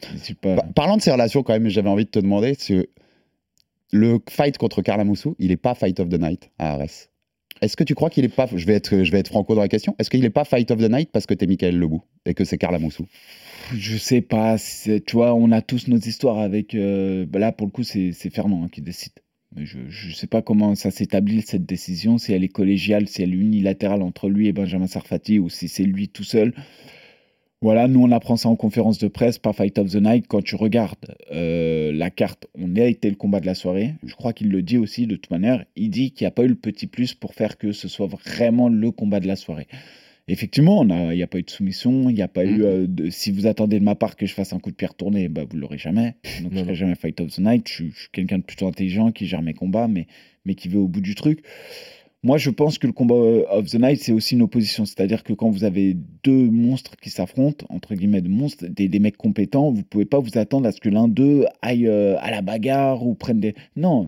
[0.55, 2.55] Pas- parlant de ces relations, quand même, j'avais envie de te demander,
[3.93, 7.09] le fight contre Karl Moussou, il est pas fight of the night à Arès.
[7.61, 9.61] Est-ce que tu crois qu'il est pas, je vais être, je vais être franco dans
[9.61, 12.01] la question, est-ce qu'il est pas fight of the night parce que t'es Michael Lebou
[12.25, 13.05] et que c'est Karl Moussou
[13.73, 16.73] Je sais pas, tu vois, on a tous nos histoires avec.
[16.73, 19.13] euh, bah là, pour le coup, c'est Fernand hein, qui décide.
[19.55, 23.21] Mais je, je sais pas comment ça s'établit cette décision, si elle est collégiale, si
[23.21, 26.53] elle est unilatérale entre lui et Benjamin Sarfati ou si c'est lui tout seul.
[27.61, 30.25] Voilà, nous on apprend ça en conférence de presse, pas Fight of the Night.
[30.27, 33.93] Quand tu regardes euh, la carte, on a été le combat de la soirée.
[34.03, 35.63] Je crois qu'il le dit aussi de toute manière.
[35.75, 38.07] Il dit qu'il n'y a pas eu le petit plus pour faire que ce soit
[38.07, 39.67] vraiment le combat de la soirée.
[40.27, 43.09] Effectivement, il n'y a pas eu de soumission, il n'y a pas eu euh, de.
[43.09, 45.43] Si vous attendez de ma part que je fasse un coup de pied retourné, bah,
[45.49, 46.15] vous l'aurez jamais.
[46.41, 46.73] Donc je serai non.
[46.75, 47.67] jamais Fight of the Night.
[47.67, 50.07] Je, suis- je suis quelqu'un de plutôt intelligent qui gère mes combats, mais,
[50.45, 51.43] mais qui veut au bout du truc.
[52.23, 54.85] Moi, je pense que le combat euh, of the night, c'est aussi une opposition.
[54.85, 58.99] C'est-à-dire que quand vous avez deux monstres qui s'affrontent, entre guillemets de monstres, des, des
[58.99, 62.29] mecs compétents, vous pouvez pas vous attendre à ce que l'un d'eux aille euh, à
[62.29, 63.55] la bagarre ou prenne des...
[63.75, 64.07] Non,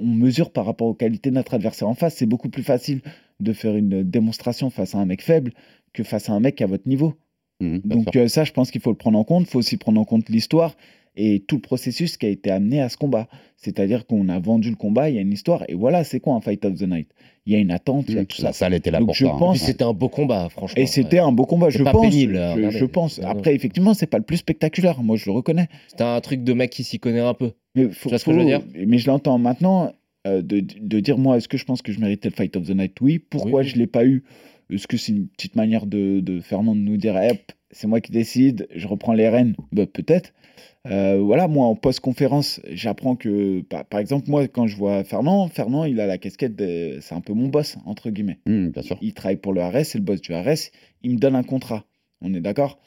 [0.00, 2.16] on mesure par rapport aux qualités de notre adversaire en face.
[2.16, 3.00] C'est beaucoup plus facile
[3.38, 5.52] de faire une démonstration face à un mec faible
[5.92, 7.14] que face à un mec à votre niveau.
[7.60, 9.42] Mmh, Donc euh, ça, je pense qu'il faut le prendre en compte.
[9.42, 10.76] Il faut aussi prendre en compte l'histoire
[11.16, 13.28] et tout le processus qui a été amené à ce combat.
[13.56, 15.62] C'est-à-dire qu'on a vendu le combat, il y a une histoire.
[15.68, 17.08] Et voilà, c'est quoi un Fight of the Night?
[17.46, 18.58] Il y a une attente, il y a tout la ça.
[18.60, 19.36] salle était là Donc pour je ça, hein.
[19.38, 20.80] pense- c'était un beau combat, franchement.
[20.82, 22.02] Et c'était un beau combat, C'est je pas pense.
[22.08, 22.34] pénible
[22.70, 23.20] je, pense.
[23.24, 25.02] Après, effectivement, c'est pas le plus spectaculaire.
[25.02, 25.68] Moi, je le reconnais.
[25.88, 27.52] C'était un truc de mec qui s'y connaît un peu.
[27.74, 28.62] Mais faut- vois ce que je veux faut- dire?
[28.86, 29.92] Mais je l'entends maintenant
[30.26, 32.64] euh, de, de dire moi, est-ce que je pense que je méritais le Fight of
[32.66, 33.00] the Night?
[33.00, 33.18] Oui.
[33.18, 33.66] Pourquoi Oui.
[33.66, 34.22] je l'ai pas eu?
[34.70, 37.38] Est-ce que c'est une petite manière de, de Fernand de nous dire, Hop,
[37.72, 40.32] c'est moi qui décide, je reprends les rênes Bah, Peut-être.
[40.88, 45.48] Euh, voilà, moi en post-conférence, j'apprends que, par, par exemple, moi quand je vois Fernand,
[45.48, 48.38] Fernand il a la casquette, de- c'est un peu mon boss, entre guillemets.
[48.46, 48.98] Mmh, bien sûr.
[49.00, 50.70] Il travaille pour le RS, c'est le boss du RS,
[51.02, 51.84] il me donne un contrat.
[52.20, 52.78] On est d'accord?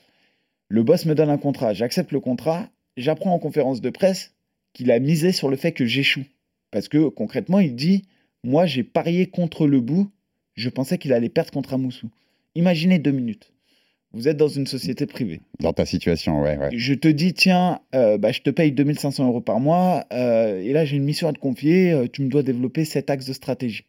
[0.67, 4.33] Le boss me donne un contrat, j'accepte le contrat, j'apprends en conférence de presse
[4.73, 6.25] qu'il a misé sur le fait que j'échoue.
[6.71, 8.03] Parce que concrètement, il dit
[8.43, 10.11] Moi, j'ai parié contre le bout,
[10.55, 12.09] je pensais qu'il allait perdre contre Amoussou.
[12.55, 13.53] Imaginez deux minutes.
[14.15, 15.41] Vous êtes dans une société privée.
[15.59, 16.69] Dans ta situation, ouais, ouais.
[16.73, 20.71] Je te dis, tiens, euh, bah, je te paye 2500 euros par mois, euh, et
[20.71, 23.33] là j'ai une mission à te confier, euh, tu me dois développer cet axe de
[23.33, 23.83] stratégie.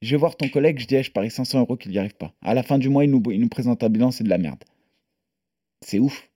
[0.00, 2.32] Je vais voir ton collègue, je dis, je parie 500 euros qu'il n'y arrive pas.
[2.40, 4.38] À la fin du mois, il nous, il nous présente un bilan, c'est de la
[4.38, 4.62] merde.
[5.84, 6.28] C'est ouf.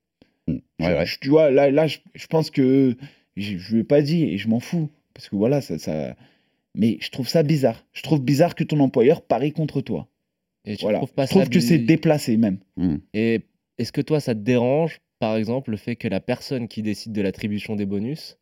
[0.48, 1.06] Mmh, ouais, ouais.
[1.06, 2.96] Je- tu vois, là, là je, je pense que
[3.36, 6.16] je ne lui ai pas dit, et je m'en fous, parce que voilà, ça, ça...
[6.74, 7.84] Mais je trouve ça bizarre.
[7.92, 10.08] Je trouve bizarre que ton employeur parie contre toi.
[10.66, 10.98] Et tu Voilà.
[10.98, 12.58] trouves pas je trouve ça que c'est déplacé même.
[12.76, 12.96] Mmh.
[13.14, 13.40] Et
[13.78, 17.12] est-ce que toi, ça te dérange, par exemple, le fait que la personne qui décide
[17.12, 18.38] de l'attribution des bonus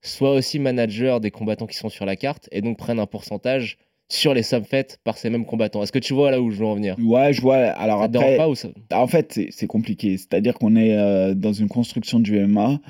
[0.00, 3.78] soit aussi manager des combattants qui sont sur la carte et donc prenne un pourcentage
[4.08, 5.82] sur les sommes faites par ces mêmes combattants?
[5.82, 6.96] Est-ce que tu vois là où je veux en venir?
[6.98, 7.56] Ouais, je vois.
[7.56, 10.16] Alors Ça te après, dérange pas ou ça En fait, c'est- compliqué.
[10.16, 12.80] C'est-à-dire qu'on est euh, dans une construction du MMA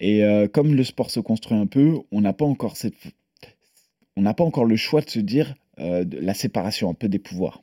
[0.00, 2.94] et euh, comme le sport se construit un peu, on n'a pas encore cette,
[4.16, 7.08] on n'a pas encore le choix de se dire euh, de la séparation un peu
[7.08, 7.62] des pouvoirs.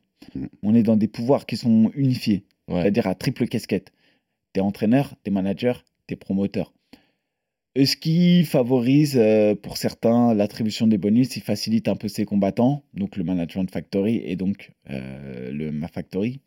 [0.63, 2.81] On est dans des pouvoirs qui sont unifiés, Ouais.
[2.81, 3.91] c'est-à-dire à triple casquette.
[4.53, 6.73] T'es entraîneur, t'es manager, t'es promoteur.
[7.75, 12.83] Ce qui favorise euh, pour certains l'attribution des bonus, il facilite un peu ses combattants,
[12.93, 16.39] donc le management factory et donc euh, le ma factory.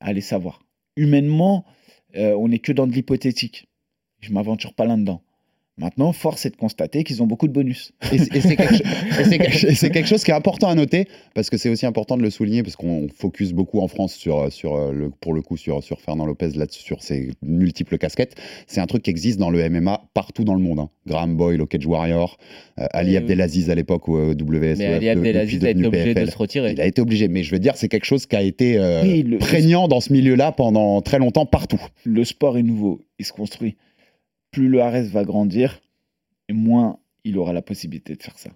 [0.00, 0.64] Allez savoir.
[0.96, 1.64] Humainement,
[2.16, 3.68] euh, on n'est que dans de l'hypothétique.
[4.20, 5.22] Je m'aventure pas là-dedans.
[5.78, 7.92] Maintenant, force est de constater qu'ils ont beaucoup de bonus.
[8.12, 8.56] Et c'est
[9.90, 12.62] quelque, chose qui est important à noter parce que c'est aussi important de le souligner
[12.62, 16.00] parce qu'on focus beaucoup en France sur, sur euh, le, pour le coup sur, sur
[16.00, 18.34] Fernand Lopez là sur ses multiples casquettes.
[18.66, 20.80] C'est un truc qui existe dans le MMA partout dans le monde.
[20.80, 20.90] hein.
[21.06, 22.36] Graham Boyle au Cage Warrior,
[22.78, 25.86] euh, Ali Oui, Abdelaziz à l'époque au euh, WSOF, Mais Ali de- Abdelaziz a été
[25.86, 26.72] obligé de se retirer.
[26.72, 29.02] Il a été obligé, mais je veux dire, c'est quelque chose qui a été euh,
[29.22, 31.80] le- prégnant dans ce milieu-là pendant très longtemps partout.
[32.04, 33.76] Le sport est nouveau, il se construit.
[34.52, 35.80] Plus le RS va grandir,
[36.48, 38.50] et moins il aura la possibilité de faire ça.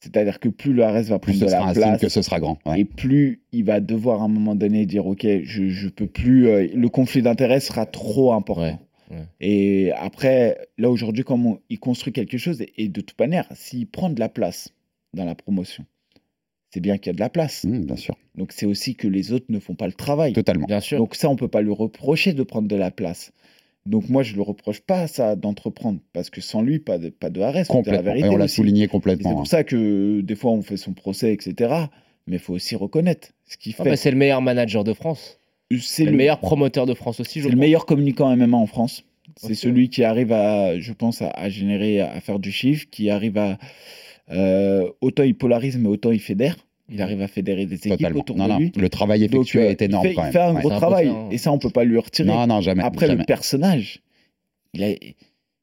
[0.00, 2.00] C'est-à-dire que plus le RS va Plus prendre ce de sera la un signe place,
[2.00, 2.58] que ce sera grand.
[2.66, 2.80] ouais.
[2.80, 6.48] et plus il va devoir à un moment donné dire ok je je peux plus
[6.48, 8.62] euh, le conflit d'intérêts sera trop important
[9.12, 9.24] Ouais, ouais.
[9.40, 13.46] et après là aujourd'hui comme on- il construit quelque chose et, et de toute manière
[13.54, 14.70] s'il prend de la place
[15.14, 15.84] dans la promotion
[16.70, 19.06] c'est bien qu'il y a de la place Mmh, bien sûr, donc c'est aussi que
[19.06, 20.66] les autres ne font pas le travail totalement.
[20.66, 20.98] Bien sûr.
[20.98, 23.32] donc ça on peut pas lui reprocher de prendre de la place
[23.86, 27.30] donc moi je le reproche pas ça d'entreprendre parce que sans lui pas de pas
[27.30, 28.02] de la Complètement.
[28.02, 29.30] vérité Et on l'a souligné Et C'est complètement.
[29.30, 29.34] hein.
[29.34, 31.74] pour ça que des fois on fait son procès etc
[32.28, 34.92] mais il faut aussi reconnaître ce qu'il Ah fait bah, c'est le meilleur manager de
[34.92, 35.40] France.
[35.80, 39.04] c'est le, meilleur promoteur de France aussi, je C'est le meilleur communicant MMA en France.
[39.36, 43.08] C'est celui qui arrive à, je pense, à, à générer, à faire du chiffre, qui
[43.10, 43.58] arrive à.
[44.30, 46.56] euh, autant il polarise, mais autant il fédère.
[46.92, 48.20] Il arrive à fédérer des équipes Totalement.
[48.20, 48.72] autour Non, de non, lui.
[48.76, 50.32] le travail effectué Donc, euh, est énorme il fait, quand il même.
[50.32, 50.60] fait un Ouais.
[50.60, 51.08] gros travail.
[51.08, 51.28] hein.
[51.30, 52.28] Et ça, on peut pas lui retirer.
[52.28, 52.82] Non, non, jamais.
[52.82, 53.20] Après, jamais.
[53.20, 54.02] le personnage,
[54.74, 54.94] il a,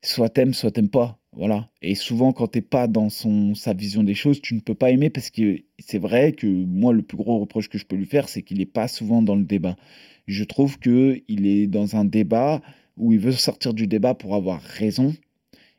[0.02, 1.18] soit t'aimes, soit t'aimes pas.
[1.34, 1.70] Voilà.
[1.84, 4.90] Et souvent, quand t'es pas dans son, sa vision des choses, tu ne peux pas
[4.90, 8.08] aimer parce que c'est vrai que moi, le plus gros reproche que je peux lui
[8.08, 9.76] faire, c'est qu'il n'est pas souvent dans le débat.
[10.28, 12.62] Je trouve que il est dans un débat
[12.98, 15.14] où il veut sortir du débat pour avoir raison,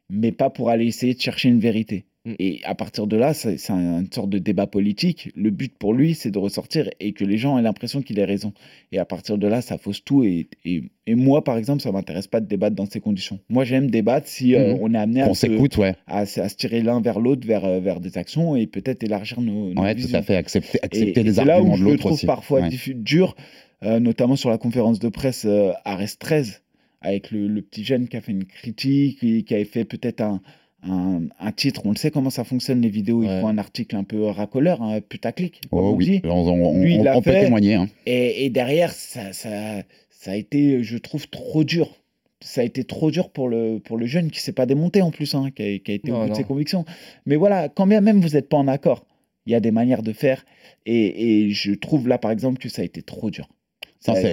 [0.09, 2.05] mais pas pour aller essayer de chercher une vérité.
[2.27, 2.33] Mm.
[2.39, 5.31] Et à partir de là, c'est c'est un- une sorte de débat politique.
[5.35, 8.25] Le but pour lui, c'est de ressortir et que les gens aient l'impression qu'il ait
[8.27, 8.53] raison.
[8.93, 10.23] Et à partir de là, ça fausse tout.
[10.23, 13.39] Et, et, et moi, par exemple, ça m'intéresse pas de débattre dans ces conditions.
[13.49, 14.79] Moi, j'aime débattre si euh, Mhm.
[14.83, 15.47] on est amené à se,
[15.79, 15.95] ouais.
[16.07, 19.03] à, se- à se tirer l'un vers l'autre, vers, euh, vers des actions et peut-être
[19.03, 20.37] élargir nos, nos Ouais, tout à fait.
[20.37, 22.27] Accepter, accepter et des c'est là où arguments je de le l'autre trouve aussi.
[22.27, 22.69] parfois Ouais.
[22.69, 23.35] diffu- dur,
[23.83, 26.63] euh, notamment sur la conférence de presse euh, Ares 13,
[27.01, 30.21] avec le, le petit jeune qui a fait une critique, et qui avait fait peut-être
[30.21, 30.43] un,
[30.83, 31.83] un, un titre.
[31.85, 33.21] On le sait comment ça fonctionne les vidéos.
[33.21, 33.27] Ouais.
[33.37, 36.95] Ils font un article un peu racoleur, un putaclic, comme Oh oui, on, on- Lui,
[36.95, 37.75] il on- l'a on peut témoigner.
[37.75, 37.89] hein.
[38.07, 41.97] Et, et derrière, ça, ça, ça a été, je trouve, trop dur.
[42.43, 45.11] Ça a été trop dur pour le, pour le jeune qui s'est pas démonté en
[45.11, 46.87] plus, hein, qui, a, qui a été au bout de ses convictions.
[47.27, 49.05] Mais voilà, quand bien même vous n'êtes pas en accord,
[49.45, 50.45] il y a des manières de faire.
[50.87, 53.47] Et, et je trouve là, par exemple, que ça a été trop dur.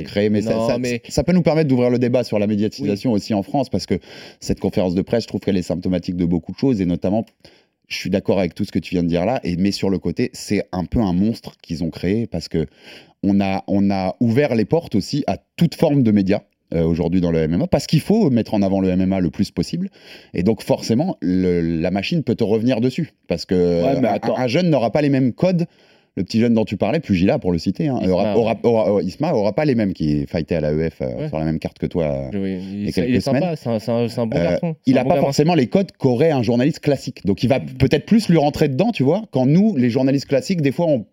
[0.04, 2.48] Créer, mais, ça, Non, ça- mais- ça peut nous permettre d'ouvrir le débat sur la
[2.48, 3.96] médiatisation aussi en France, parce que
[4.40, 7.26] cette conférence de presse, je trouve qu'elle est symptomatique de beaucoup de choses, et notamment,
[7.88, 9.90] je suis d'accord avec tout ce que tu viens de dire là, et, mais sur
[9.90, 12.66] le côté, c'est un peu un monstre qu'ils ont créé, parce que
[13.24, 16.42] on a, on a ouvert les portes aussi à toute forme de médias.
[16.74, 19.52] euh, aujourd'hui dans le MMA, parce qu'il faut mettre en avant le MMA le plus
[19.52, 19.90] possible.
[20.34, 23.14] Et donc forcément, le- la machine peut te revenir dessus.
[23.30, 23.56] Parce que
[23.86, 25.66] Ouais, mais un- un, jeune n'aura pas les mêmes codes.
[26.18, 28.92] Le petit jeune dont tu parlais, Pugila pour le citer, hein, Isma, aura, aura- aura-
[28.92, 31.28] aura- Isma aura pas les mêmes qui fightaient à l'AEF euh, Ouais.
[31.30, 32.32] sur la même carte que toi.
[32.34, 33.56] Oui, et il, est semaines.
[33.56, 33.70] sympa, c'est
[34.20, 34.76] un, bon Euh, garçon.
[34.88, 35.26] Il n'a bon pas gamin.
[35.28, 37.24] forcément les codes qu'aurait un journaliste classique.
[37.26, 40.62] Donc il va peut-être plus lui rentrer dedans, tu vois, quand nous, les journalistes classiques,
[40.62, 41.06] des fois, ont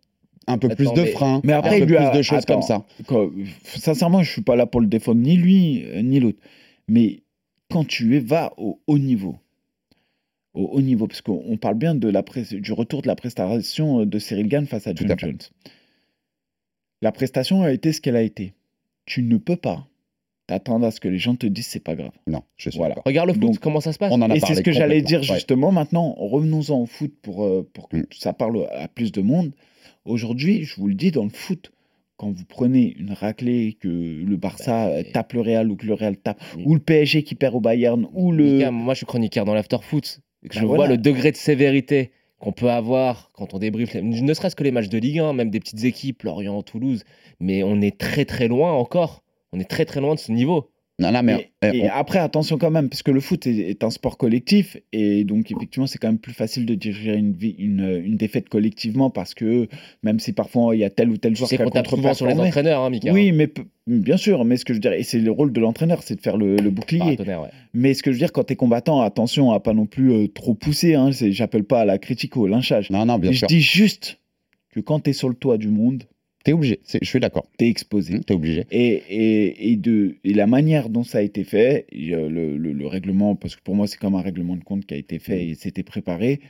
[0.47, 2.23] un peu plus de mais- freins, Mais après, un peu il lui plus a- de
[2.23, 2.55] choses attends.
[2.55, 2.85] comme ça.
[3.07, 3.29] Quand-
[3.65, 6.39] sincèrement, je suis pas là pour le défendre, ni lui, euh, ni l'autre.
[6.89, 7.21] Mais
[7.71, 9.37] quand tu es, vas au haut niveau,
[10.55, 14.01] au haut niveau, parce qu'on on parle bien de la du retour de la prestation
[14.01, 15.17] euh, de Cyril Gann face à John à.
[15.17, 15.39] Jones.
[17.03, 18.55] La prestation a été ce qu'elle a été.
[19.07, 19.87] Tu ne peux pas
[20.47, 22.13] t'attendre à ce que les gens te disent c'est pas grave.
[22.27, 22.95] Non, je suis Voilà.
[23.05, 24.73] Regarde le foot, Donc, comment ça se passe On en a Et c'est ce que
[24.73, 25.27] j'allais dire ouais.
[25.35, 25.73] justement.
[25.73, 28.07] Maintenant, revenons-en au foot pour, euh, pour que Mm.
[28.13, 29.53] ça parle à plus de monde.
[30.05, 31.73] Aujourd'hui, je vous le dis, dans le foot,
[32.17, 35.87] quand vous prenez une raclée, que le Barça euh, Bah, tape le Real ou que
[35.87, 36.63] le Real tape, Oui.
[36.67, 38.71] ou le PSG qui perd au Bayern, ou le.
[38.71, 40.21] Moi, je suis chroniqueur dans l'after-foot.
[40.45, 40.85] Et que Bah je voilà.
[40.85, 44.71] vois le degré de sévérité qu'on peut avoir quand on débriefe, ne serait-ce que les
[44.71, 47.05] matchs de Ligue 1, même des petites équipes, Lorient, Toulouse.
[47.41, 49.23] Mais on est très très loin encore.
[49.53, 50.71] On est très très loin de ce niveau.
[51.01, 53.57] Non, non, mais Et, et on- après, attention quand même, parce que le foot est,
[53.69, 57.33] est un sport collectif, et donc effectivement, c'est quand même plus facile de diriger une,
[57.33, 59.67] vie- une, une défaite collectivement, parce que
[60.05, 62.39] même si parfois il y a tel ou tel joueur qui a souvent sur les
[62.39, 63.13] entraîneurs, hein, Mika.
[63.13, 65.53] Oui, mais pe- bien sûr, mais ce que je veux dire, et c'est le rôle
[65.53, 67.17] de l'entraîneur, c'est de faire le, le bouclier.
[67.19, 67.49] Ouais.
[67.73, 70.29] Mais ce que je veux dire, quand t'es combattant, attention à pas non plus euh,
[70.29, 70.95] trop pousser.
[70.95, 72.91] Hein, J'appelle pas à la critique ou au lynchage.
[72.91, 73.49] non, non, bien je sûr.
[73.49, 74.21] dis juste
[74.71, 76.05] que quand t'es sur le toit du monde,
[76.45, 76.81] T'es obligé.
[77.03, 77.47] Je suis d'accord.
[77.59, 78.15] t'es exposé.
[78.15, 78.67] Hum, T'es obligé.
[78.71, 82.87] Et, et, et, de, et la manière dont ça a été fait, le, le- le
[82.87, 85.47] règlement, parce que pour moi c'est comme un règlement de compte qui a été fait
[85.49, 86.41] et c'était préparé,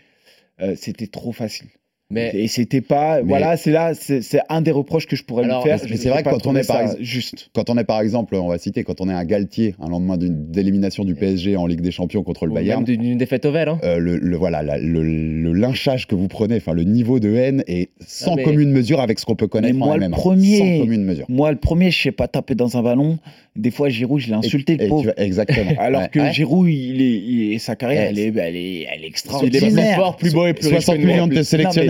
[0.60, 1.68] euh, c'était trop facile.
[2.10, 3.22] Mais Et c'était pas.
[3.22, 5.80] Mais- Voilà, c'est là, c'est un des reproches que je pourrais Alors, lui faire.
[5.88, 7.48] Mais c'est vrai que quand on est par juste.
[7.54, 10.18] Quand on est par exemple, on va citer, quand on est un Galtier, un lendemain
[10.18, 13.52] d'une d'élimination du PSG en Ligue des Champions contre le ou Bayern, d'une défaite au
[13.52, 13.78] Vert, hein.
[13.84, 17.34] euh, le, le- voilà, la- le, le lynchage que vous prenez, enfin le niveau de
[17.34, 19.96] haine est sans Ah, mais- commune mesure avec ce qu'on peut connaître Mais en moi,
[19.96, 21.24] le premier- Sans commune mesure.
[21.30, 23.18] Moi, le premier, je sais pas taper dans un ballon.
[23.56, 25.06] Des fois, Giroud, je l'ai insulté, Et- le et pauvre.
[25.06, 25.70] vas- exactement.
[25.78, 26.08] Alors Ouais.
[26.12, 26.32] que Ouais.
[26.32, 28.94] Giroud, il est, il est- sa carrière, Ouais, elle est, elle est, elle est Il
[28.94, 29.96] est plus extraordinaire.
[29.96, 31.44] fort, plus beau et plus riche 60 que nous, en millions de plus.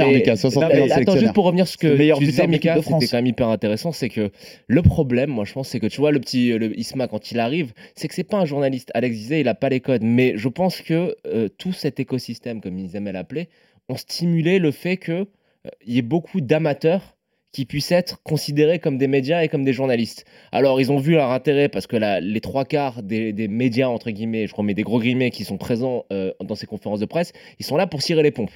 [0.05, 1.79] Sélectionneurs, Non, mais- Mika, 60 non, millions mais de Attends, juste pour revenir sur ce
[1.79, 4.31] que tu disais, Mika, c'était quand même hyper intéressant, c'est que
[4.67, 7.39] le problème, moi je pense, c'est que tu vois le petit le Isma quand il
[7.39, 8.91] arrive, c'est que c'est pas un journaliste.
[8.95, 12.61] Alex disait, il a pas les codes, mais je pense que euh, tout cet écosystème,
[12.61, 13.49] comme ils aimaient l'appeler,
[13.89, 15.27] ont stimulé le fait que euh,
[15.87, 17.17] y ait beaucoup d'amateurs
[17.53, 20.25] qui puissent être considérés comme des médias et comme des journalistes.
[20.51, 23.87] Alors, ils ont vu leur intérêt parce que la- les trois quarts des, des médias,
[23.87, 27.07] entre guillemets, je remets des gros guillemets, qui sont présents euh, dans ces conférences de
[27.07, 28.51] presse, ils sont là pour cirer les pompes.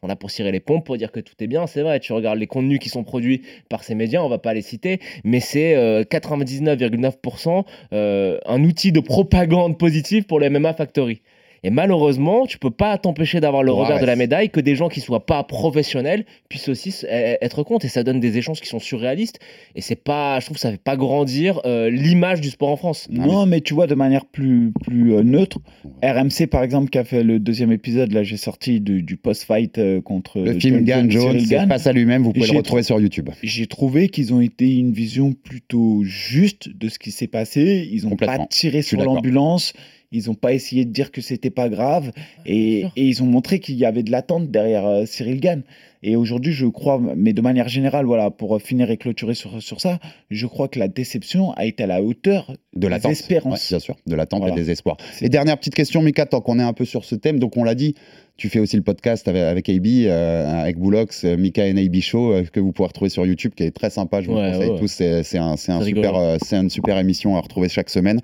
[0.00, 2.00] Sont là pour cirer les pompes, pour dire que tout est bien, c'est vrai.
[2.00, 5.00] Tu regardes les contenus qui sont produits par ces médias, on va pas les citer,
[5.24, 11.22] mais c'est euh, 99,9% euh, un outil de propagande positive pour le MMA Factory.
[11.66, 14.60] Et malheureusement, tu peux pas t'empêcher d'avoir le Ouais, revers ouais, de la médaille que
[14.60, 18.20] des gens qui soient pas professionnels puissent aussi s- e- être contre et ça donne
[18.20, 19.40] des échanges qui sont surréalistes
[19.74, 22.76] et c'est pas je trouve que ça fait pas grandir euh, l'image du sport en
[22.76, 23.08] France.
[23.10, 25.58] Non, mais tu vois, de manière plus, plus euh, neutre,
[26.04, 29.78] RMC, par exemple, qui a fait le deuxième épisode, là, j'ai sorti du, du post-fight
[29.78, 30.38] euh, contre.
[30.38, 31.68] Le film Gann Jones, Gane.
[31.68, 33.30] face à lui-même, vous pouvez le retrouver sur YouTube.
[33.42, 37.88] J'ai trouvé qu'ils ont été une vision plutôt juste de ce qui s'est passé.
[37.92, 39.72] Ils n'ont pas tiré sur l'ambulance.
[40.12, 42.12] Ils n'ont pas essayé de dire que c'était pas grave.
[42.46, 45.62] Et, et ils ont montré qu'il y avait de l'attente derrière euh, Cyril Gann.
[46.02, 49.80] Et aujourd'hui, je crois, mais de manière générale, voilà, pour finir et clôturer sur, sur
[49.80, 49.98] ça,
[50.30, 53.10] je crois que la déception a été à la hauteur De des l'attente.
[53.12, 53.62] espérances.
[53.70, 54.54] Ouais, bien sûr, de l'attente Voilà.
[54.54, 54.98] et des espoirs.
[55.20, 57.64] Et dernière petite question, Mika, tant qu'on est un peu sur ce thème, donc on
[57.64, 57.94] l'a dit,
[58.36, 61.96] tu fais aussi le podcast avec, avec AB, euh, avec Boulox, euh, Mika and AB
[62.00, 64.52] Show, euh, que vous pouvez retrouver sur YouTube, qui est très sympa, je vous Ouais,
[64.52, 64.78] le conseille ouais.
[65.24, 68.20] tous, un, un super, euh, c'est une super émission à retrouver chaque semaine.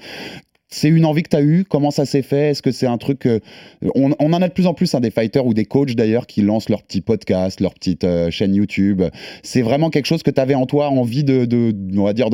[0.72, 2.50] C'est une envie que tu as eue Comment ça s'est fait?
[2.50, 3.28] Est-ce que c'est un truc.
[3.94, 6.40] on, en a de plus en plus, hein, des fighters ou des coachs d'ailleurs, qui
[6.40, 9.02] lancent leur petit podcast, leur petite euh, chaîne YouTube.
[9.42, 12.30] C'est vraiment quelque chose que tu avais en toi envie de, on va dire,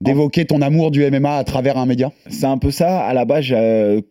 [0.00, 2.10] d'évoquer ton amour du MMA à travers un média?
[2.28, 3.00] C'est un peu ça.
[3.04, 3.54] À la base,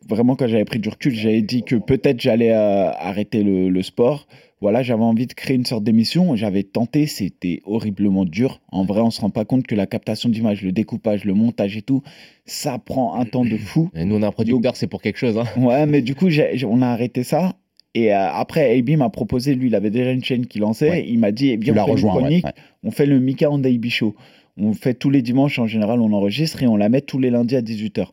[0.08, 4.28] vraiment, quand j'avais pris du recul, j'avais dit que peut-être j'allais euh, arrêter le sport.
[4.62, 6.36] Voilà, j'avais envie de créer une sorte d'émission.
[6.36, 8.62] J'avais tenté, c'était horriblement dur.
[8.72, 11.76] En vrai, on se rend pas compte que la captation d'image, le découpage, le montage
[11.76, 12.02] et tout,
[12.46, 13.90] ça prend un temps de fou.
[13.94, 15.38] Et nous on a un producteur, c'est pour quelque chose.
[15.38, 15.46] Hein.
[15.58, 16.30] Ouais, mais du coup,
[16.68, 17.56] on a arrêté ça.
[17.96, 20.90] Et euh, après, AB m'a proposé, lui, il avait déjà une chaîne qui lançait.
[20.90, 21.06] Ouais.
[21.08, 22.54] Il m'a dit, eh bien, on fait rejoint, ouais, chronique, ouais.
[22.84, 24.16] on fait le Mika and AB Show.
[24.58, 27.30] On fait tous les dimanches, en général, on enregistre et on la met tous les
[27.30, 28.08] lundis à 18h.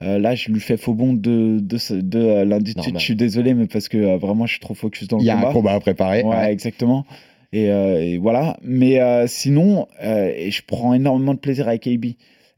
[0.00, 1.78] Là, je lui fais faux bon de, de,
[2.18, 2.80] euh, lundi de.
[2.82, 5.26] Je suis désolé, mais parce que euh, vraiment, je suis trop focus dans le Il
[5.26, 5.48] y a combat.
[5.48, 6.22] un combat à préparer.
[6.22, 6.52] Ouais, ouais.
[6.52, 7.06] exactement.
[7.52, 8.56] Et, euh, et voilà.
[8.62, 12.06] Mais euh, sinon, euh, et je prends énormément de plaisir avec AB.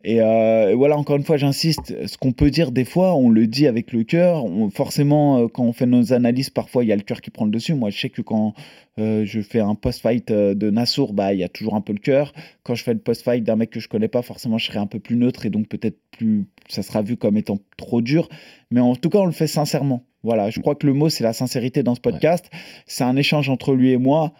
[0.04, 3.28] Et, euh, et voilà, encore une fois, j'insiste, ce qu'on peut dire des fois, on
[3.28, 4.44] le dit avec le cœur.
[4.44, 7.30] On- Forcément, euh, quand on fait nos analyses, parfois, il y a le cœur qui
[7.30, 7.74] prend le dessus.
[7.74, 8.54] Moi, je sais que quand
[9.00, 11.98] euh, je fais un post-fight de Nassour, bah, il y a toujours un peu le
[11.98, 12.32] cœur.
[12.62, 14.86] Quand je fais le post-fight d'un mec que je connais pas, forcément, je serai un
[14.86, 18.28] peu plus neutre et donc peut-être plus, ça sera vu comme étant trop dur.
[18.70, 20.04] Mais en tout cas, on le fait sincèrement.
[20.22, 22.48] Voilà, je crois que le mot, c'est la sincérité dans ce podcast.
[22.86, 24.32] C'est un échange entre lui et moi.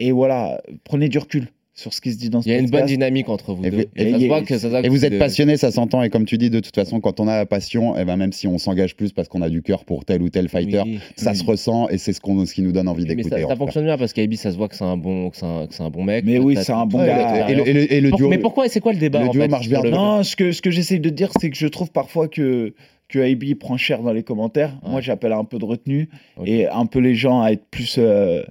[0.00, 2.58] Et voilà, prenez du recul sur ce qui se dit dans ce Il y a
[2.60, 3.76] une bonne dynamique entre vous Et deux.
[3.78, 6.02] vous- Et, et ça que ça Et vous êtes de- passionné, ça s'entend.
[6.04, 8.32] Et comme tu dis, de toute façon, quand on a la passion, et ben même
[8.32, 11.00] si on s'engage plus parce qu'on a du cœur pour tel ou tel fighter, Oui,
[11.16, 11.36] ça oui.
[11.36, 13.40] se ressent et c'est ce, qu'on, ce qui nous donne envie Mais d'écouter.
[13.40, 13.56] ça, en ça cas.
[13.56, 15.74] fonctionne bien parce qu'Abi, ça se voit que c'est un bon, que c'est un, que
[15.74, 16.24] c'est un bon mec.
[16.24, 17.48] Mais oui, c'est un bon gars.
[17.48, 19.28] Et le, et le- et le Pour- duo, mais pourquoi C'est quoi le débat le
[19.28, 19.82] en duo fait, marche bien.
[19.82, 22.72] Non, ce que, ce que j'essaye de dire, c'est que je trouve parfois que,
[23.08, 24.78] que AB prend cher dans les commentaires.
[24.84, 24.90] Ouais.
[24.92, 26.08] Moi, j'appelle à un peu de retenue
[26.46, 28.42] et un peu les gens à être plus, euh,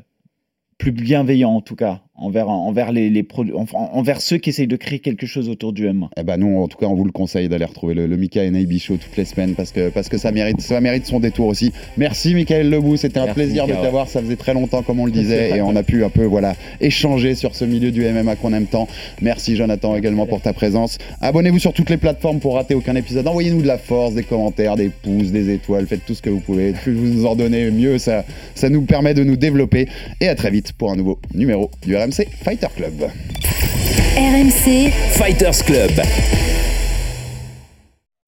[0.78, 3.26] plus bienveillants, en tout cas, envers, envers, les, les
[3.74, 6.09] envers ceux qui essayent de créer quelque chose autour du MMA.
[6.16, 8.49] Eh ben nous, en tout cas, on vous le conseille d'aller retrouver le, le Mika
[8.49, 11.47] NAB Show toutes les semaines parce que, parce que ça, mérite, ça mérite son détour
[11.47, 11.72] aussi.
[11.97, 14.07] Merci Michael Lebou, c'était un Merci, plaisir Mika, de t'avoir.
[14.07, 16.55] Ça faisait très longtemps, comme on le disait, et on a pu un peu voilà,
[16.82, 18.88] échanger sur ce milieu du MMA qu'on aime tant.
[19.22, 20.99] Merci Jonathan également pour ta présence.
[21.20, 23.28] Abonnez-vous sur toutes les plateformes pour rater aucun épisode.
[23.28, 25.88] Envoyez-nous de la force, des commentaires, des pouces, des étoiles.
[25.88, 26.74] Faites tout ce que vous pouvez.
[26.74, 29.88] Plus vous nous en donnez, mieux ça, ça nous permet de nous développer.
[30.22, 33.11] Et à très vite pour un nouveau numéro du RMC Fighter Club.
[35.17, 35.91] Fighters RMC Club.